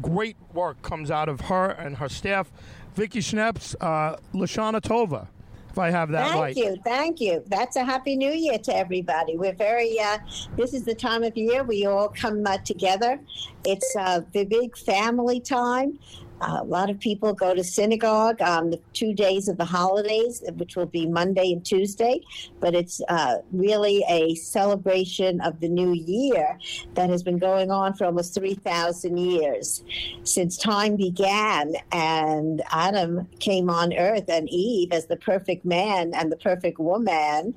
[0.00, 2.50] great work comes out of her and her staff.
[2.94, 5.26] Vicki Schneps, uh, Lashana Tova,
[5.74, 6.54] if I have that thank right.
[6.54, 7.42] Thank you, thank you.
[7.48, 9.36] That's a happy new year to everybody.
[9.36, 9.98] We're very.
[9.98, 10.18] Uh,
[10.56, 13.18] this is the time of year we all come uh, together.
[13.64, 15.98] It's uh, the big family time.
[16.46, 20.76] A lot of people go to synagogue on the two days of the holidays, which
[20.76, 22.20] will be Monday and Tuesday.
[22.60, 26.58] But it's uh, really a celebration of the new year
[26.94, 29.82] that has been going on for almost 3,000 years.
[30.22, 36.30] Since time began and Adam came on earth and Eve as the perfect man and
[36.30, 37.54] the perfect woman,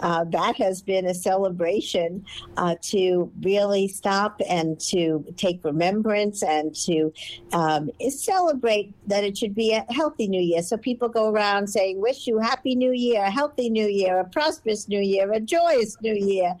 [0.00, 2.24] uh, that has been a celebration
[2.56, 7.12] uh, to really stop and to take remembrance and to
[7.52, 10.62] um, celebrate that it should be a healthy new year.
[10.62, 14.24] So people go around saying, Wish you happy new year, a healthy new year, a
[14.24, 16.56] prosperous new year, a joyous new year,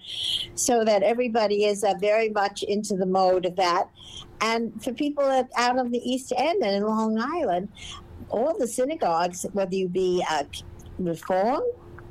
[0.54, 3.88] so that everybody is uh, very much into the mode of that.
[4.40, 5.24] And for people
[5.56, 7.68] out of the East End and in Long Island,
[8.28, 10.44] all the synagogues, whether you be uh,
[10.98, 11.62] Reform,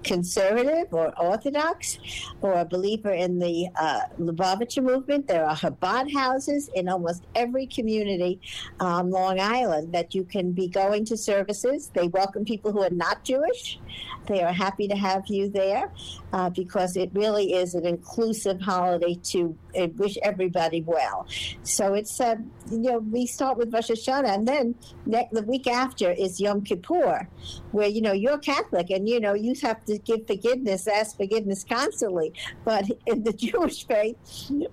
[0.03, 1.99] conservative or orthodox
[2.41, 5.27] or a believer in the uh, Lubavitcher movement.
[5.27, 8.39] There are Chabad houses in almost every community
[8.79, 11.91] on Long Island that you can be going to services.
[11.93, 13.79] They welcome people who are not Jewish.
[14.27, 15.91] They are happy to have you there
[16.31, 21.27] uh, because it really is an inclusive holiday to uh, wish everybody well.
[21.63, 22.35] So it's, uh,
[22.71, 26.61] you know, we start with Rosh Hashanah and then ne- the week after is Yom
[26.61, 27.27] Kippur,
[27.71, 31.17] where, you know, you're Catholic and, you know, you have to to give forgiveness, ask
[31.17, 32.33] forgiveness constantly.
[32.63, 34.17] But in the Jewish faith,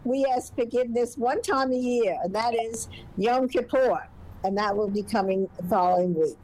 [0.05, 4.07] we ask forgiveness one time a year, and that is Yom Kippur,
[4.45, 6.37] and that will be coming the following week.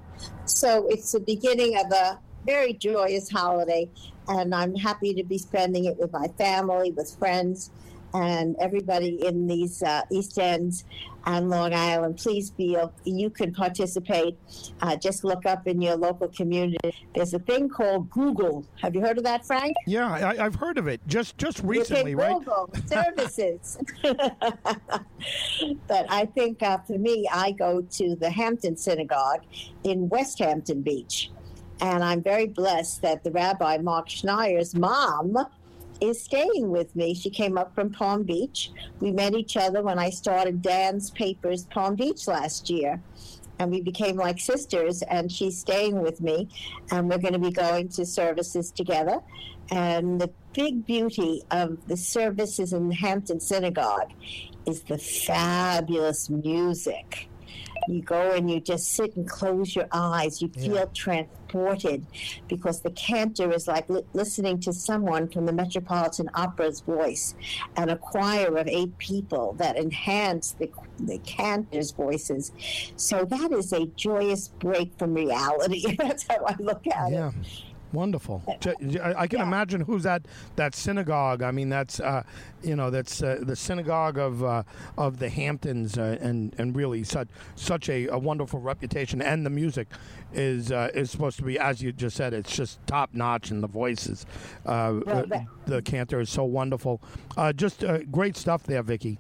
[0.44, 3.90] So it's the beginning of a very joyous holiday,
[4.28, 7.70] and I'm happy to be spending it with my family, with friends,
[8.16, 10.85] and everybody in these uh, East Ends
[11.26, 12.16] and Long Island.
[12.16, 14.38] Please be you can participate.
[14.81, 16.79] Uh, just look up in your local community.
[17.14, 18.64] There's a thing called Google.
[18.81, 19.76] Have you heard of that, Frank?
[19.87, 21.00] Yeah, I, have heard of it.
[21.07, 23.79] Just just recently, can Google services.
[25.87, 29.42] but I think uh, for me, I go to the Hampton Synagogue
[29.85, 31.31] in Westhampton Beach.
[31.79, 35.37] And I'm very blessed that the Rabbi Marc Schneier's mom
[36.00, 37.14] is staying with me.
[37.14, 38.70] She came up from Palm Beach.
[39.00, 43.00] We met each other when I started Dan's Papers Palm Beach last year.
[43.59, 46.48] And we became like sisters, and she's staying with me.
[46.90, 49.20] And we're going to be going to services together.
[49.70, 54.12] And the big beauty of the services in the Hampton Synagogue
[54.66, 57.28] is the fabulous music
[57.88, 60.42] you go and you just sit and close your eyes.
[60.42, 60.85] You feel yeah.
[60.94, 62.07] transported
[62.49, 67.35] because the cantor is like li- listening to someone from the Metropolitan Opera's voice
[67.77, 72.53] and a choir of eight people that enhance the, the cantor's voices.
[72.96, 75.96] So that is a joyous break from reality.
[75.99, 77.29] That's how I look at yeah.
[77.29, 77.35] it.
[77.96, 78.42] Wonderful.
[78.46, 79.42] I can yeah.
[79.42, 81.42] imagine who's at that synagogue.
[81.42, 82.24] I mean, that's uh,
[82.62, 84.64] you know that's uh, the synagogue of uh,
[84.98, 89.22] of the Hamptons, uh, and and really such such a, a, wonderful reputation.
[89.22, 89.88] And the music
[90.35, 93.62] is uh, is supposed to be, as you just said, it's just top notch, and
[93.62, 94.26] the voices.
[94.66, 95.24] Uh, well,
[95.64, 97.00] the cantor is so wonderful.
[97.54, 99.18] just great stuff there, Vicki.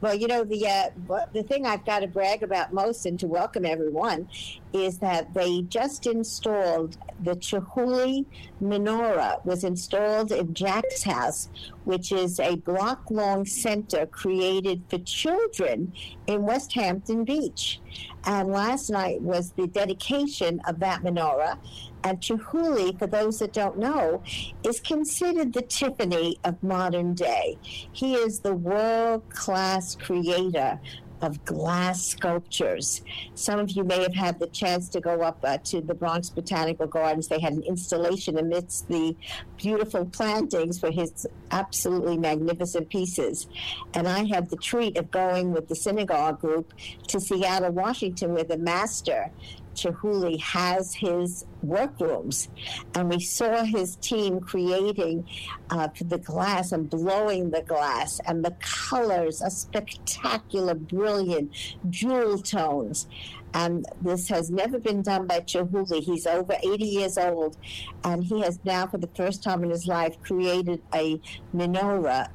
[0.00, 3.26] Well, you know the uh, the thing I've got to brag about most and to
[3.26, 4.28] welcome everyone
[4.72, 8.24] is that they just installed the Chihuly
[8.62, 11.50] menorah was installed in Jack's house,
[11.84, 15.92] which is a block long center created for children
[16.26, 17.78] in Westhampton Beach.
[18.24, 21.58] And last night was the dedication of that menorah.
[22.04, 24.22] And Chihuly, for those that don't know,
[24.64, 27.58] is considered the Tiffany of modern day.
[27.62, 30.80] He is the world class creator
[31.22, 33.02] of glass sculptures.
[33.34, 36.30] Some of you may have had the chance to go up uh, to the Bronx
[36.30, 37.28] Botanical Gardens.
[37.28, 39.16] They had an installation amidst the
[39.56, 43.46] beautiful plantings for his absolutely magnificent pieces.
[43.94, 46.72] And I had the treat of going with the synagogue group
[47.08, 49.30] to Seattle, Washington, where the master
[49.74, 52.48] Chihuly has his workrooms,
[52.94, 55.26] and we saw his team creating
[55.70, 61.52] uh, the glass and blowing the glass, and the colors are spectacular, brilliant
[61.88, 63.06] jewel tones.
[63.52, 66.02] And this has never been done by Chihuly.
[66.02, 67.56] He's over 80 years old,
[68.04, 71.20] and he has now, for the first time in his life, created a
[71.54, 72.28] menorah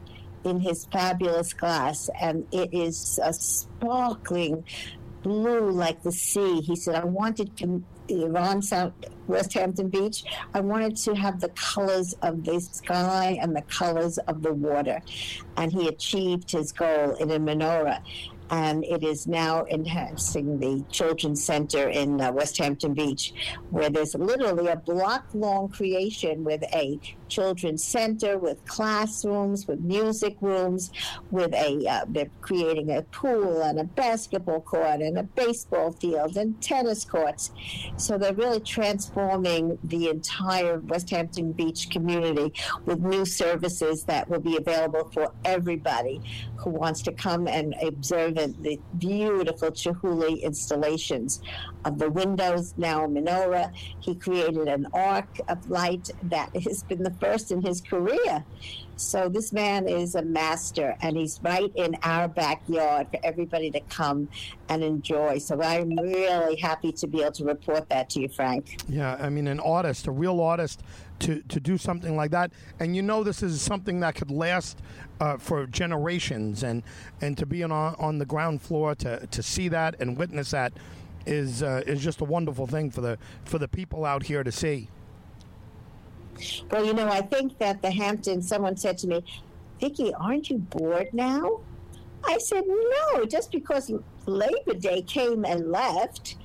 [0.46, 4.64] in his fabulous glass, and it is a sparkling
[5.26, 6.62] blue like the sea.
[6.62, 8.94] He said, I wanted to, Iran, South,
[9.26, 14.44] Westhampton Beach, I wanted to have the colors of the sky and the colors of
[14.44, 15.02] the water.
[15.58, 18.04] And he achieved his goal in a menorah
[18.52, 23.34] and it is now enhancing the Children's Center in uh, Westhampton Beach,
[23.72, 27.00] where there's literally a block long creation with a
[27.36, 30.92] children's center, with classrooms, with music rooms,
[31.32, 36.38] with a, uh, they're creating a pool and a basketball court and a baseball field
[36.38, 37.52] and tennis courts.
[37.98, 42.54] So they're really transforming the entire Westhampton Beach community
[42.86, 46.22] with new services that will be available for everybody
[46.56, 51.42] who wants to come and observe the beautiful Chihuly installations
[51.84, 53.72] of the windows, now a.
[54.00, 58.44] He created an arc of light that has been the first in his career.
[58.98, 63.82] So this man is a master, and he's right in our backyard for everybody to
[63.82, 64.30] come
[64.70, 65.40] and enjoy.
[65.40, 68.78] So I'm really happy to be able to report that to you, Frank.
[68.88, 70.82] Yeah, I mean, an artist, a real artist,
[71.20, 74.80] to to do something like that, and you know, this is something that could last
[75.20, 76.82] uh, for generations, and
[77.20, 80.72] and to be on on the ground floor to to see that and witness that
[81.26, 84.52] is uh, is just a wonderful thing for the for the people out here to
[84.52, 84.90] see.
[86.72, 88.48] Well, you know, I think that the Hamptons.
[88.48, 89.24] Someone said to me,
[89.80, 91.60] "Vicki, aren't you bored now?"
[92.24, 93.92] I said, "No, just because
[94.26, 96.38] Labor Day came and left."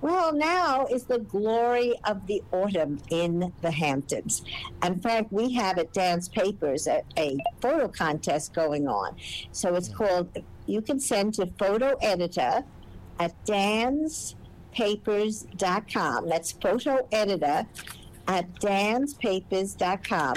[0.00, 4.44] Well, now is the glory of the autumn in the Hamptons.
[4.84, 9.16] In fact, we have at Dan's Papers a, a photo contest going on.
[9.50, 10.28] So it's called,
[10.66, 12.62] you can send to photo editor
[13.18, 16.28] at danspapers.com.
[16.28, 17.66] That's photo editor
[18.28, 20.34] at danspapers.com.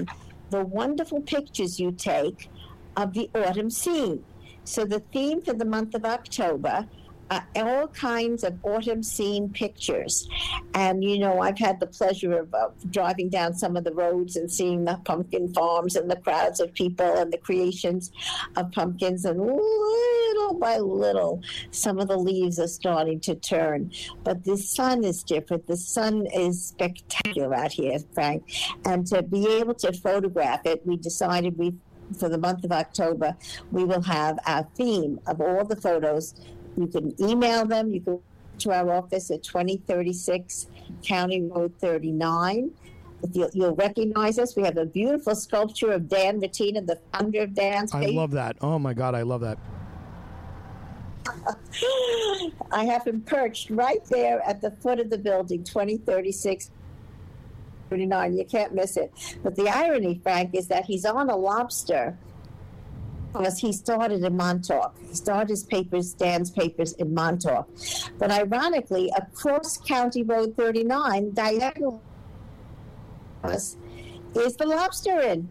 [0.50, 2.50] The wonderful pictures you take
[2.98, 4.24] of the autumn scene.
[4.64, 6.88] So the theme for the month of October
[7.32, 10.28] uh, all kinds of autumn scene pictures.
[10.74, 14.52] And, you know, I've had the pleasure of driving down some of the roads and
[14.52, 18.12] seeing the pumpkin farms and the crowds of people and the creations
[18.58, 19.24] of pumpkins.
[19.24, 21.42] And little by little,
[21.72, 23.94] some of the leaves are starting to turn.
[24.26, 25.68] But the sun is different.
[25.68, 28.44] The sun is spectacular out here, Frank.
[28.84, 31.76] And to be able to photograph it, we decided we
[32.20, 33.38] for the month of October,
[33.72, 36.36] we will have our theme of all the photos
[36.78, 37.92] you can email them.
[37.92, 38.20] You can
[38.62, 40.68] to our office at 2036
[41.04, 42.72] County Road 39.
[43.34, 44.56] You'll, you'll, recognize us.
[44.56, 47.94] We have a beautiful sculpture of Dan Rattiner, the founder of Dan's.
[47.94, 48.58] I love that.
[48.62, 49.60] Oh my God, I love that.
[52.72, 56.72] I have him perched right there at the foot of the building, 2036
[57.90, 58.38] 39.
[58.38, 59.12] You can't miss it.
[59.44, 62.18] But the irony, Frank, is that he's on a lobster
[63.32, 64.98] because he started in Montauk.
[65.08, 67.70] He started his papers, Dan's papers in Montauk.
[68.18, 72.02] But ironically, across County Road 39, diagonal
[73.44, 73.78] is
[74.34, 75.50] the Lobster Inn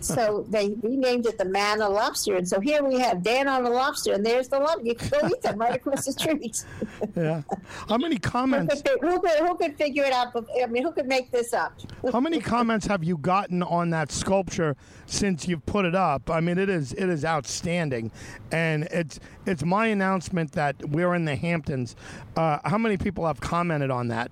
[0.00, 2.36] so they renamed it the Manna Lobster.
[2.36, 4.84] And so here we have Dan on the lobster, and there's the lobster.
[4.84, 6.64] You can go eat them right across the street.
[7.16, 7.42] yeah.
[7.88, 8.74] How many comments?
[8.74, 10.34] Who could, who, could, who could, figure it out?
[10.62, 11.78] I mean, who could make this up?
[12.12, 16.30] How many comments have you gotten on that sculpture since you've put it up?
[16.30, 18.10] I mean, it is it is outstanding,
[18.50, 21.96] and it's it's my announcement that we're in the Hamptons.
[22.36, 24.30] Uh, how many people have commented on that?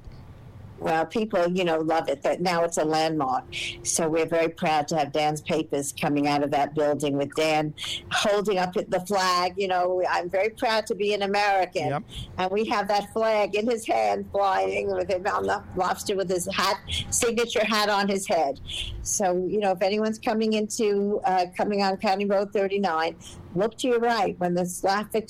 [0.81, 2.23] Well, people, you know, love it.
[2.23, 3.45] That now it's a landmark.
[3.83, 7.75] So we're very proud to have Dan's papers coming out of that building with Dan
[8.11, 9.55] holding up the flag.
[9.57, 12.03] You know, I'm very proud to be an American, yep.
[12.39, 16.31] and we have that flag in his hand, flying with him on the lobster with
[16.31, 16.79] his hat,
[17.11, 18.61] signature hat on his head.
[19.03, 23.17] So you know, if anyone's coming into uh, coming on County Road 39,
[23.55, 25.29] look to your right when the traffic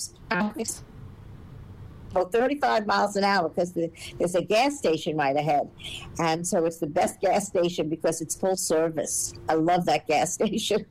[2.12, 5.70] go 35 miles an hour because the, there's a gas station right ahead.
[6.18, 9.34] And so it's the best gas station because it's full service.
[9.48, 10.86] I love that gas station.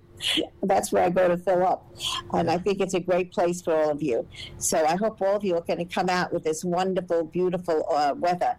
[0.62, 1.96] That's where I go to fill up.
[2.34, 4.28] And I think it's a great place for all of you.
[4.58, 7.86] So I hope all of you are going to come out with this wonderful, beautiful
[7.90, 8.58] uh, weather.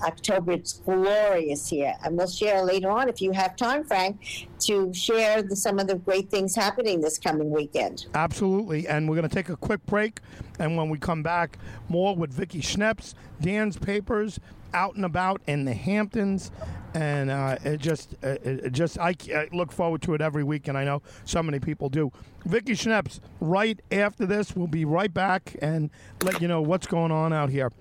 [0.00, 1.94] October, it's glorious here.
[2.04, 5.86] And we'll share later on, if you have time, Frank, to share the, some of
[5.86, 8.06] the great things happening this coming weekend.
[8.14, 8.88] Absolutely.
[8.88, 10.20] And we're going to take a quick break.
[10.58, 14.38] And when we come back, more with Vicki Schneps, Dan's Papers,
[14.74, 16.50] out and about in the Hamptons,
[16.92, 20.68] and uh, it just, uh, it just, I, I, look forward to it every week,
[20.68, 22.12] and I know so many people do.
[22.44, 25.90] Vicki Schneps, right after this, we'll be right back and
[26.22, 27.72] let you know what's going on out here.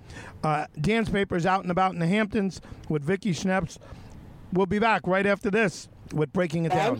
[0.43, 3.77] Uh, Dan's Papers out and about in the Hamptons with Vicki Schneps.
[4.53, 6.99] We'll be back right after this with breaking it down.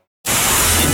[0.27, 0.33] In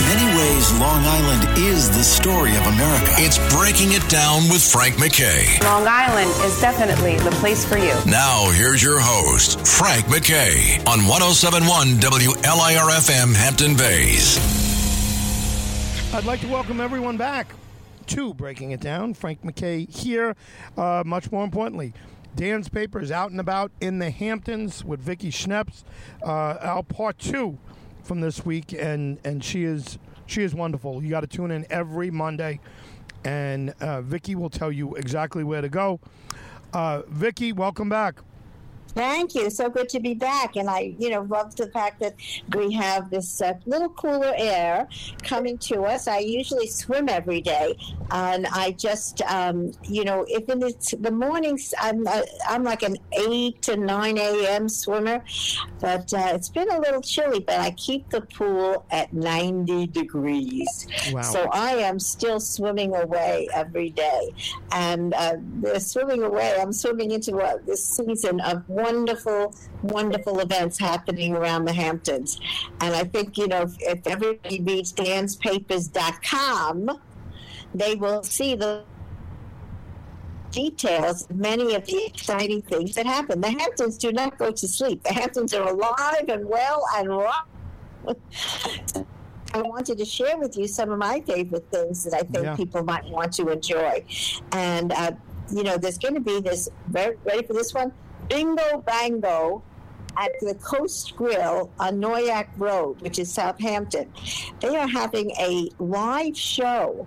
[0.06, 3.12] many ways, Long Island is the story of America.
[3.18, 5.62] It's Breaking It Down with Frank McKay.
[5.64, 7.94] Long Island is definitely the place for you.
[8.06, 14.38] Now, here's your host, Frank McKay, on 1071 WLIRFM Hampton Bays.
[16.14, 17.52] I'd like to welcome everyone back
[18.08, 19.12] to Breaking It Down.
[19.14, 20.34] Frank McKay here.
[20.76, 21.92] Uh, much more importantly,
[22.34, 25.82] Dan's paper is out and about in the Hamptons with Vicki Schneps.
[26.22, 27.58] Uh, our part two
[28.08, 31.02] from this week, and and she is she is wonderful.
[31.04, 32.58] You got to tune in every Monday,
[33.22, 36.00] and uh, Vicki will tell you exactly where to go.
[36.72, 38.16] Uh, Vicki, welcome back.
[38.98, 39.48] Thank you.
[39.48, 40.56] So good to be back.
[40.56, 42.14] And I, you know, love the fact that
[42.56, 44.88] we have this uh, little cooler air
[45.22, 46.08] coming to us.
[46.08, 47.76] I usually swim every day,
[48.10, 52.82] and I just, um, you know, if in the, the mornings, I'm uh, I'm like
[52.82, 54.68] an eight to nine a.m.
[54.68, 55.22] swimmer,
[55.80, 57.38] but uh, it's been a little chilly.
[57.38, 61.22] But I keep the pool at ninety degrees, Wow.
[61.22, 64.34] so I am still swimming away every day,
[64.72, 66.56] and uh, the swimming away.
[66.60, 72.40] I'm swimming into uh, this season of wonderful, wonderful events happening around the Hamptons,
[72.80, 76.90] and I think you know if, everybody reads danspapers.com,
[77.74, 78.84] they will see the
[80.50, 83.40] details of many of the exciting things that happen.
[83.40, 85.02] The Hamptons do not go to sleep.
[85.02, 87.46] The Hamptons are alive and well and rock.
[89.54, 92.56] I wanted to share with you some of my favorite things that I think Yeah.
[92.56, 94.04] people might want to enjoy.
[94.52, 95.12] And, uh,
[95.50, 97.92] you know, there's going to be this, very, ready for this one?
[98.28, 99.62] Bingo Bango
[100.16, 104.12] at the Coast Grill on Noyac Road, which is Southampton.
[104.60, 107.06] They are having a live show,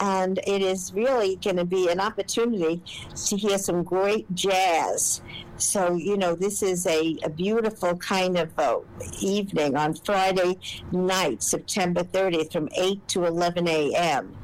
[0.00, 2.82] and it is really going to be an opportunity
[3.26, 5.20] to hear some great jazz.
[5.58, 8.80] So, you know, this is a, a beautiful kind of uh,
[9.20, 10.58] evening on Friday
[10.92, 14.36] night, September 30th, from 8 to 11 a.m.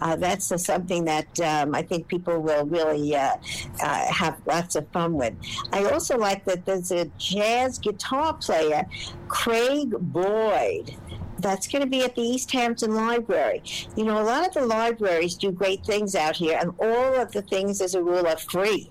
[0.00, 3.36] Uh, that's uh, something that um, I think people will really uh,
[3.82, 5.34] uh, have lots of fun with.
[5.72, 8.86] I also like that there's a jazz guitar player,
[9.28, 10.96] Craig Boyd.
[11.38, 13.62] That's going to be at the East Hampton Library.
[13.96, 17.32] You know, a lot of the libraries do great things out here, and all of
[17.32, 18.90] the things, as a rule, are free.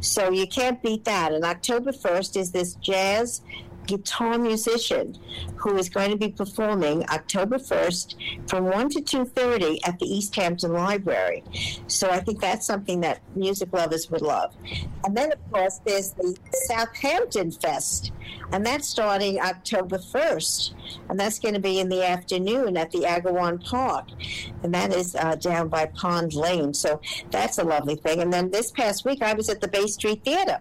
[0.00, 1.32] So you can't beat that.
[1.32, 3.42] And October 1st is this jazz
[3.86, 5.18] guitar musician
[5.56, 10.34] who is going to be performing October 1st from 1 to 2.30 at the East
[10.36, 11.42] Hampton Library.
[11.88, 14.54] So I think that's something that music lovers would love.
[15.04, 18.12] And then, of course, there's the Southampton Fest,
[18.52, 20.74] and that's starting October 1st.
[21.08, 24.08] And that's going to be in the afternoon at the Agawam Park.
[24.62, 26.74] And that is uh, down by Pond Lane.
[26.74, 27.00] So
[27.30, 28.20] that's a lovely thing.
[28.20, 30.60] And then this past week, I was at the Bay Street Theater.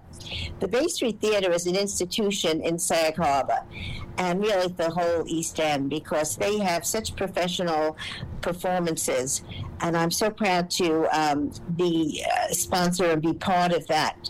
[0.60, 3.64] The Bay Street Theater is an institution in Sag Harbor
[4.20, 7.98] and really the whole East End because they have such professional
[8.42, 9.44] performances.
[9.80, 14.30] And I'm so proud to um, be a sponsor and be part of that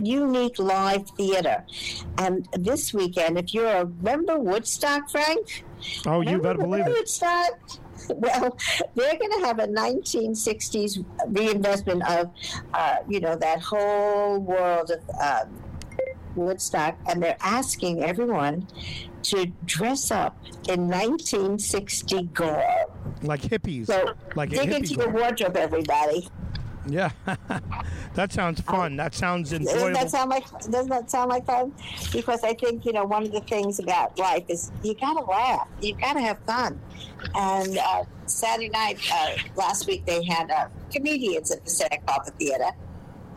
[0.00, 1.64] unique live theater.
[2.18, 5.64] And this weekend, if you're a member Woodstock, Frank,
[6.06, 6.90] Oh, you better Remember believe it.
[6.90, 7.52] Woodstock?
[8.08, 8.58] Well,
[8.96, 12.30] they're going to have a 1960s reinvestment of,
[12.74, 15.00] uh, you know, that whole world of
[15.46, 15.62] um,
[16.34, 18.66] Woodstock, and they're asking everyone
[19.22, 20.36] to dress up
[20.68, 22.90] in 1960 garb.
[23.22, 23.86] Like hippies.
[23.86, 26.28] So like dig into your wardrobe, everybody.
[26.86, 27.10] Yeah,
[28.14, 28.96] that sounds fun.
[28.96, 29.74] that sounds enjoyable.
[29.74, 31.72] Doesn't that sound like doesn't that sound like fun?
[32.12, 35.68] Because I think you know one of the things about life is you gotta laugh,
[35.80, 36.80] you gotta have fun.
[37.34, 42.32] And uh, Saturday night uh, last week they had uh, comedians at the Santa Barbara
[42.38, 42.70] Theater,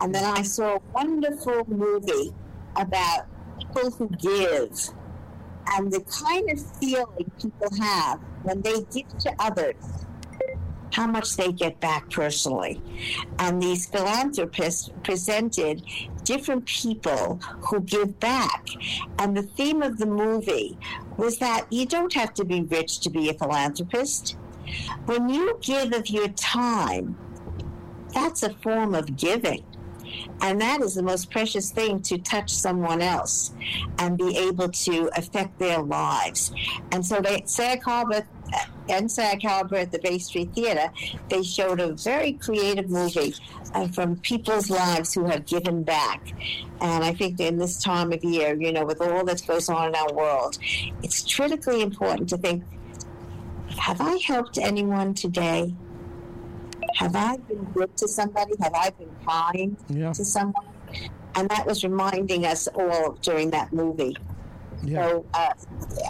[0.00, 2.34] and then I saw a wonderful movie
[2.76, 3.26] about
[3.58, 4.90] people who give
[5.70, 9.74] and the kind of feeling people have when they give to others
[10.92, 12.80] how much they get back personally.
[13.38, 15.82] And these philanthropists presented
[16.24, 18.68] different people who give back.
[19.18, 20.78] And the theme of the movie
[21.16, 24.36] was that you don't have to be rich to be a philanthropist.
[25.06, 27.16] When you give of your time,
[28.12, 29.64] that's a form of giving.
[30.40, 33.52] And that is the most precious thing to touch someone else
[33.98, 36.52] and be able to affect their lives.
[36.92, 38.26] And so they, Sag Harbor
[38.90, 40.90] and Sag Harbor at the Bay Street Theater,
[41.28, 43.34] they showed a very creative movie
[43.74, 46.32] uh, from people's lives who have given back.
[46.80, 49.88] And I think in this time of year, you know, with all that goes on
[49.88, 50.58] in our world,
[51.02, 52.64] it's critically important to think
[53.78, 55.72] have I helped anyone today?
[56.96, 58.54] Have I been good to somebody?
[58.60, 60.12] Have I been kind Yeah.
[60.12, 60.64] to someone?
[61.36, 64.16] And that was reminding us all during that movie.
[64.82, 65.08] Yeah.
[65.08, 65.52] So uh,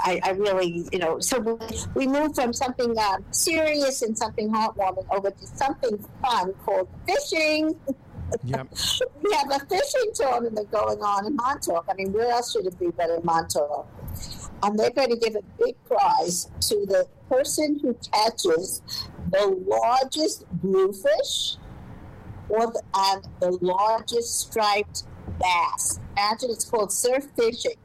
[0.04, 1.56] I, I really, you know, so we,
[1.94, 7.76] we moved from something uh, serious and something heartwarming over to something fun called fishing.
[8.44, 8.68] Yep.
[9.22, 11.86] we have a fishing tournament going on in Montauk.
[11.88, 13.88] I mean, where else should it be but in Montauk?
[14.62, 18.82] And they're going to give a big prize to the person who catches
[19.30, 21.56] the largest bluefish
[22.48, 25.04] or the, and the largest striped
[25.38, 26.00] bass.
[26.12, 27.76] Imagine it's called surf fishing.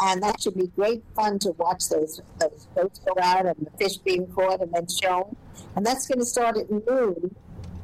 [0.00, 3.70] And that should be great fun to watch those, those boats go out and the
[3.78, 5.36] fish being caught and then shown.
[5.76, 7.34] And that's going to start at noon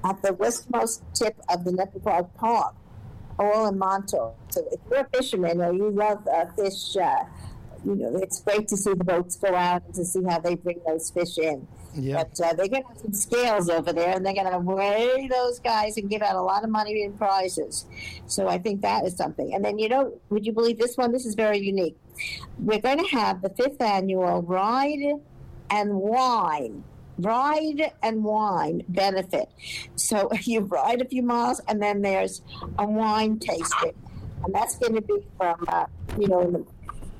[0.04, 2.74] at the westmost tip of the Nepal Park,
[3.38, 4.36] all in Montauk.
[4.50, 7.24] So if you're a fisherman or you love uh, fish, uh,
[7.84, 10.54] you know, it's great to see the boats go out and to see how they
[10.54, 11.66] bring those fish in.
[11.94, 12.24] Yeah.
[12.24, 15.28] But uh, they're going to have some scales over there, and they're going to weigh
[15.28, 17.86] those guys and give out a lot of money in prizes.
[18.26, 19.54] So I think that is something.
[19.54, 21.12] And then, you know, would you believe this one?
[21.12, 21.96] This is very unique.
[22.58, 25.20] We're going to have the fifth annual Ride
[25.70, 26.84] and Wine.
[27.18, 29.48] Ride and wine benefit.
[29.96, 32.42] So you ride a few miles, and then there's
[32.78, 33.94] a wine tasting,
[34.44, 35.86] and that's going to be from uh,
[36.16, 36.64] you know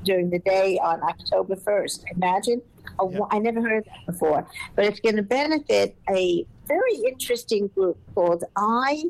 [0.04, 2.04] during the day on October first.
[2.14, 2.62] Imagine,
[3.04, 7.98] wi- I never heard that before, but it's going to benefit a very interesting group
[8.14, 9.04] called I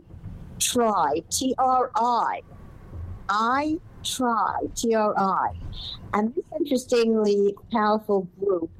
[0.58, 2.42] Try T R I.
[3.28, 5.50] I Try T R I,
[6.14, 8.70] and this interestingly powerful group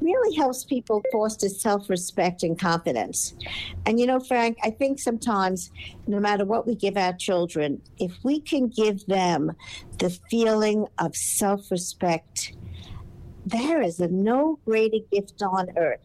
[0.00, 3.34] really helps people foster self respect and confidence.
[3.86, 5.70] And you know, Frank, I think sometimes,
[6.06, 9.52] no matter what we give our children, if we can give them
[9.98, 12.52] the feeling of self respect,
[13.46, 16.00] there is a no greater gift on earth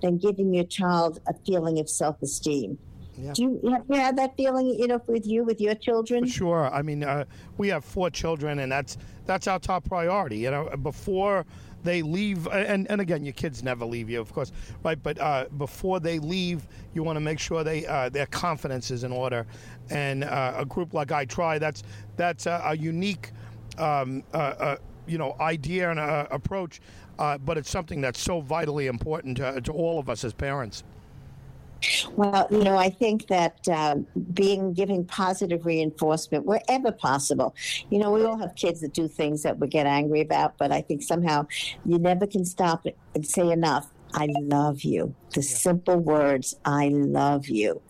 [0.00, 2.78] than giving your child a feeling of self esteem.
[3.16, 3.32] Yeah.
[3.32, 6.26] Do you have you had that feeling, you know, with you, with your children?
[6.26, 6.72] Sure.
[6.72, 7.24] I mean, uh,
[7.58, 10.38] we have four children, and that's that's our top priority.
[10.38, 11.44] You know, before
[11.84, 15.00] they leave, and, and again, your kids never leave you, of course, right?
[15.00, 19.04] But uh, before they leave, you want to make sure they uh, their confidence is
[19.04, 19.46] in order.
[19.90, 21.82] And uh, a group like I Try, that's
[22.16, 23.30] that's a, a unique,
[23.78, 24.76] um, uh, uh,
[25.06, 26.80] you know, idea and uh, approach.
[27.18, 30.82] Uh, but it's something that's so vitally important to, to all of us as parents.
[32.16, 37.54] Well, you know, I think that um, being giving positive reinforcement wherever possible.
[37.90, 40.72] You know, we all have kids that do things that we get angry about, but
[40.72, 41.46] I think somehow
[41.84, 43.90] you never can stop and say enough.
[44.14, 45.14] I love you.
[45.34, 47.82] The simple words, I love you.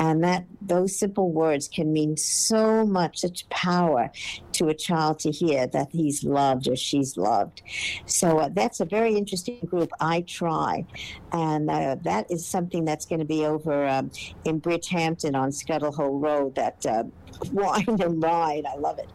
[0.00, 4.10] And that those simple words can mean so much, such power
[4.52, 7.62] to a child to hear that he's loved or she's loved.
[8.06, 9.90] So uh, that's a very interesting group.
[10.00, 10.84] I try.
[11.32, 14.10] And uh, that is something that's going to be over um,
[14.44, 17.04] in Bridgehampton on Scuttle Hole Road, that uh,
[17.52, 18.64] wine and ride.
[18.66, 19.08] I love it.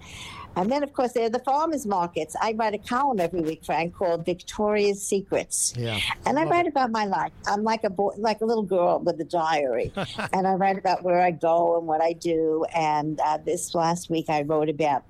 [0.55, 2.35] And then, of course, there are the farmers markets.
[2.41, 5.73] I write a column every week, Frank, called Victoria's Secrets.
[5.77, 5.99] Yeah.
[6.25, 7.31] And I write about my life.
[7.47, 9.91] I'm like a boy, like a little girl with a diary,
[10.33, 12.65] and I write about where I go and what I do.
[12.73, 15.03] And uh, this last week, I wrote about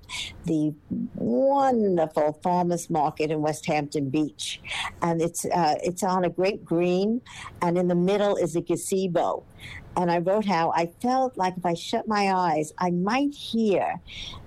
[0.44, 0.74] the
[1.14, 4.60] wonderful farmers market in Westhampton Beach,
[5.02, 7.20] and it's uh, it's on a great green,
[7.62, 9.44] and in the middle is a gazebo.
[9.96, 13.94] And I wrote how I felt like if I shut my eyes, I might hear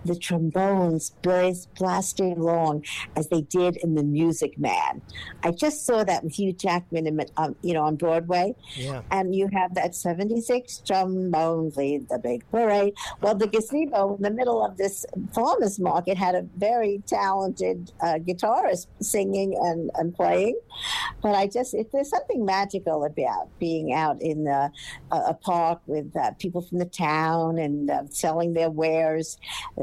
[0.06, 2.86] the trombones blasting along
[3.16, 5.02] as they did in The Music Man.
[5.43, 8.56] I just saw that with Hugh Jackman, in, um, you know, on Broadway.
[8.76, 9.02] Yeah.
[9.12, 12.93] And you have that 76 trombones lead the big parade.
[13.22, 18.20] Well, the gazebo in the middle of this farmer's market had a very talented uh,
[18.20, 20.60] guitarist singing and, and playing.
[21.22, 24.72] But I just, it, there's something magical about being out in the,
[25.12, 29.38] uh, a park with uh, people from the town and uh, selling their wares,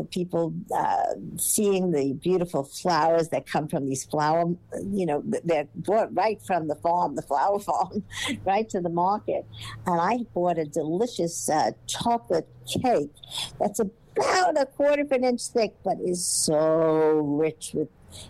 [0.06, 4.44] people uh, seeing the beautiful flowers that come from these flower,
[4.84, 8.04] you know, they're brought right from the farm, the flower farm,
[8.44, 9.46] right to the market.
[9.86, 13.12] And I bought a delicious uh, chocolate cake
[13.60, 17.88] that's about a quarter of an inch thick, but is so rich with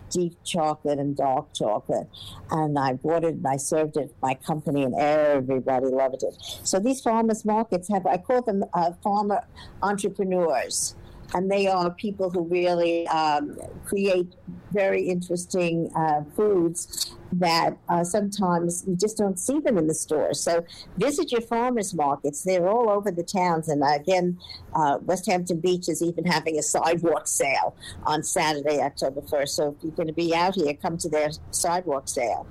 [0.09, 2.07] deep chocolate and dark chocolate.
[2.51, 6.35] And I bought it and I served it my company, and everybody loved it.
[6.63, 9.45] So these farmers markets have, I call them uh, farmer
[9.81, 10.95] entrepreneurs.
[11.33, 14.33] And they are people who really um, create
[14.71, 20.33] very interesting uh, foods that uh, sometimes you just don't see them in the store.
[20.33, 20.65] So
[20.97, 22.43] visit your farmers markets.
[22.43, 23.67] They're all over the towns.
[23.67, 24.39] And again,
[24.73, 27.75] uh, Westhampton Beach is even having a sidewalk sale
[28.05, 29.49] on Saturday, October 1st.
[29.49, 32.47] So if you're going to be out here, come to their sidewalk sale.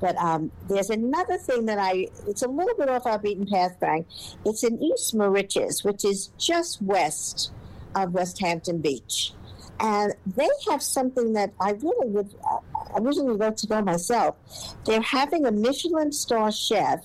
[0.00, 3.76] But um, there's another thing that I, it's a little bit off our beaten path,
[3.78, 4.06] Frank.
[4.46, 7.52] It's in East Moriches, which is just west
[7.94, 9.32] of Westhampton Beach.
[9.78, 14.36] And they have something that I really would, I originally wrote to go myself.
[14.84, 17.04] They're having a Michelin star chef,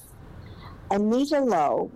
[0.92, 1.90] Anita Lo,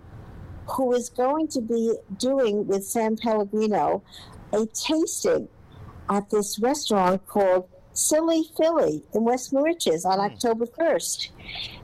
[0.66, 4.02] who is going to be doing with San Pellegrino
[4.52, 5.48] a tasting
[6.08, 10.32] at this restaurant called Silly Philly in West Moriches on hmm.
[10.32, 11.30] October 1st.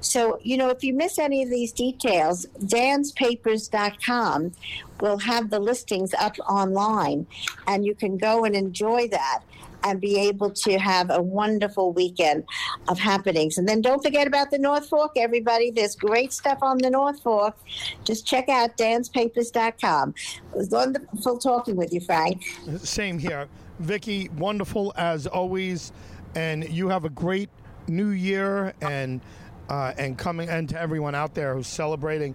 [0.00, 4.52] So, you know, if you miss any of these details, danspapers.com
[5.00, 7.26] will have the listings up online
[7.66, 9.42] and you can go and enjoy that
[9.84, 12.44] and be able to have a wonderful weekend
[12.88, 13.58] of happenings.
[13.58, 15.70] And then don't forget about the North Fork, everybody.
[15.70, 17.56] There's great stuff on the North Fork.
[18.04, 20.14] Just check out danspapers.com.
[20.52, 22.44] It was wonderful talking with you, Frank.
[22.78, 23.48] Same here.
[23.78, 25.92] Vicki, wonderful as always.
[26.34, 27.48] And you have a great
[27.86, 29.20] new year and
[29.68, 32.34] uh, and coming and to everyone out there who's celebrating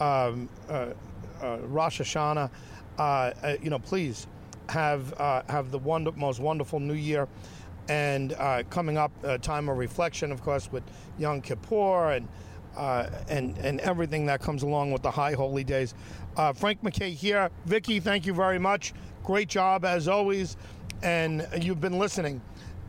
[0.00, 0.86] um, uh,
[1.42, 2.50] Rosh Hashanah,
[2.98, 4.26] uh, uh, you know, please
[4.68, 5.80] have uh, have the
[6.16, 7.28] most wonderful New Year,
[7.88, 10.84] and uh, coming up a time of reflection, of course, with
[11.18, 12.28] Yom Kippur and.
[12.74, 15.92] Uh, and and everything that comes along with the high holy days.
[16.38, 17.50] Uh, Frank McKay here.
[17.66, 18.94] Vicki, thank you very much.
[19.22, 20.56] Great job as always.
[21.02, 22.40] And you've been listening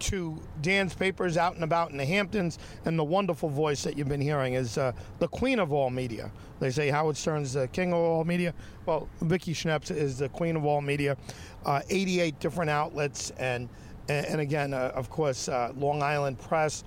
[0.04, 4.10] to Dan's papers out and about in the Hamptons, and the wonderful voice that you've
[4.10, 6.32] been hearing is uh, the queen of all media.
[6.60, 8.54] They say Howard Stern's the king of all media.
[8.86, 11.18] Well, Vicki Schneps is the queen of all media.
[11.66, 13.70] Uh, 88 different outlets, and
[14.10, 16.84] and, and again, uh, of course, uh, Long Island Press.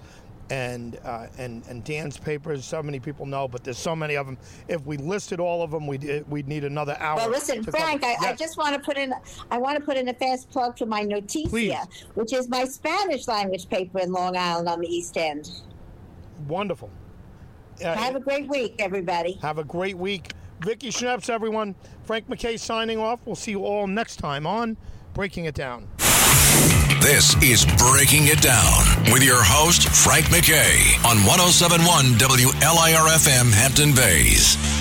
[0.48, 2.64] And, uh, and and Dan's papers.
[2.64, 4.38] So many people know, but there's so many of them.
[4.68, 7.16] If we listed all of them, we'd we'd need another hour.
[7.16, 8.04] Well, listen, Frank.
[8.04, 9.12] I, I just want to put in,
[9.50, 11.74] I want to put in a fast plug for my Noticia, Please.
[12.14, 15.50] which is my Spanish language paper in Long Island on the East End.
[16.46, 16.90] wonderful.
[17.84, 19.32] Uh, Have a great week, everybody.
[19.42, 20.32] Have a great week.
[20.60, 21.74] Vicki Schneps, everyone.
[22.04, 23.20] Frank McKay signing off.
[23.26, 24.76] We'll see you all next time on
[25.12, 25.88] Breaking It Down.
[27.06, 34.75] This is Breaking It Down with your host, Frank McKay, on 1071 WLIRFM Hampton Bays.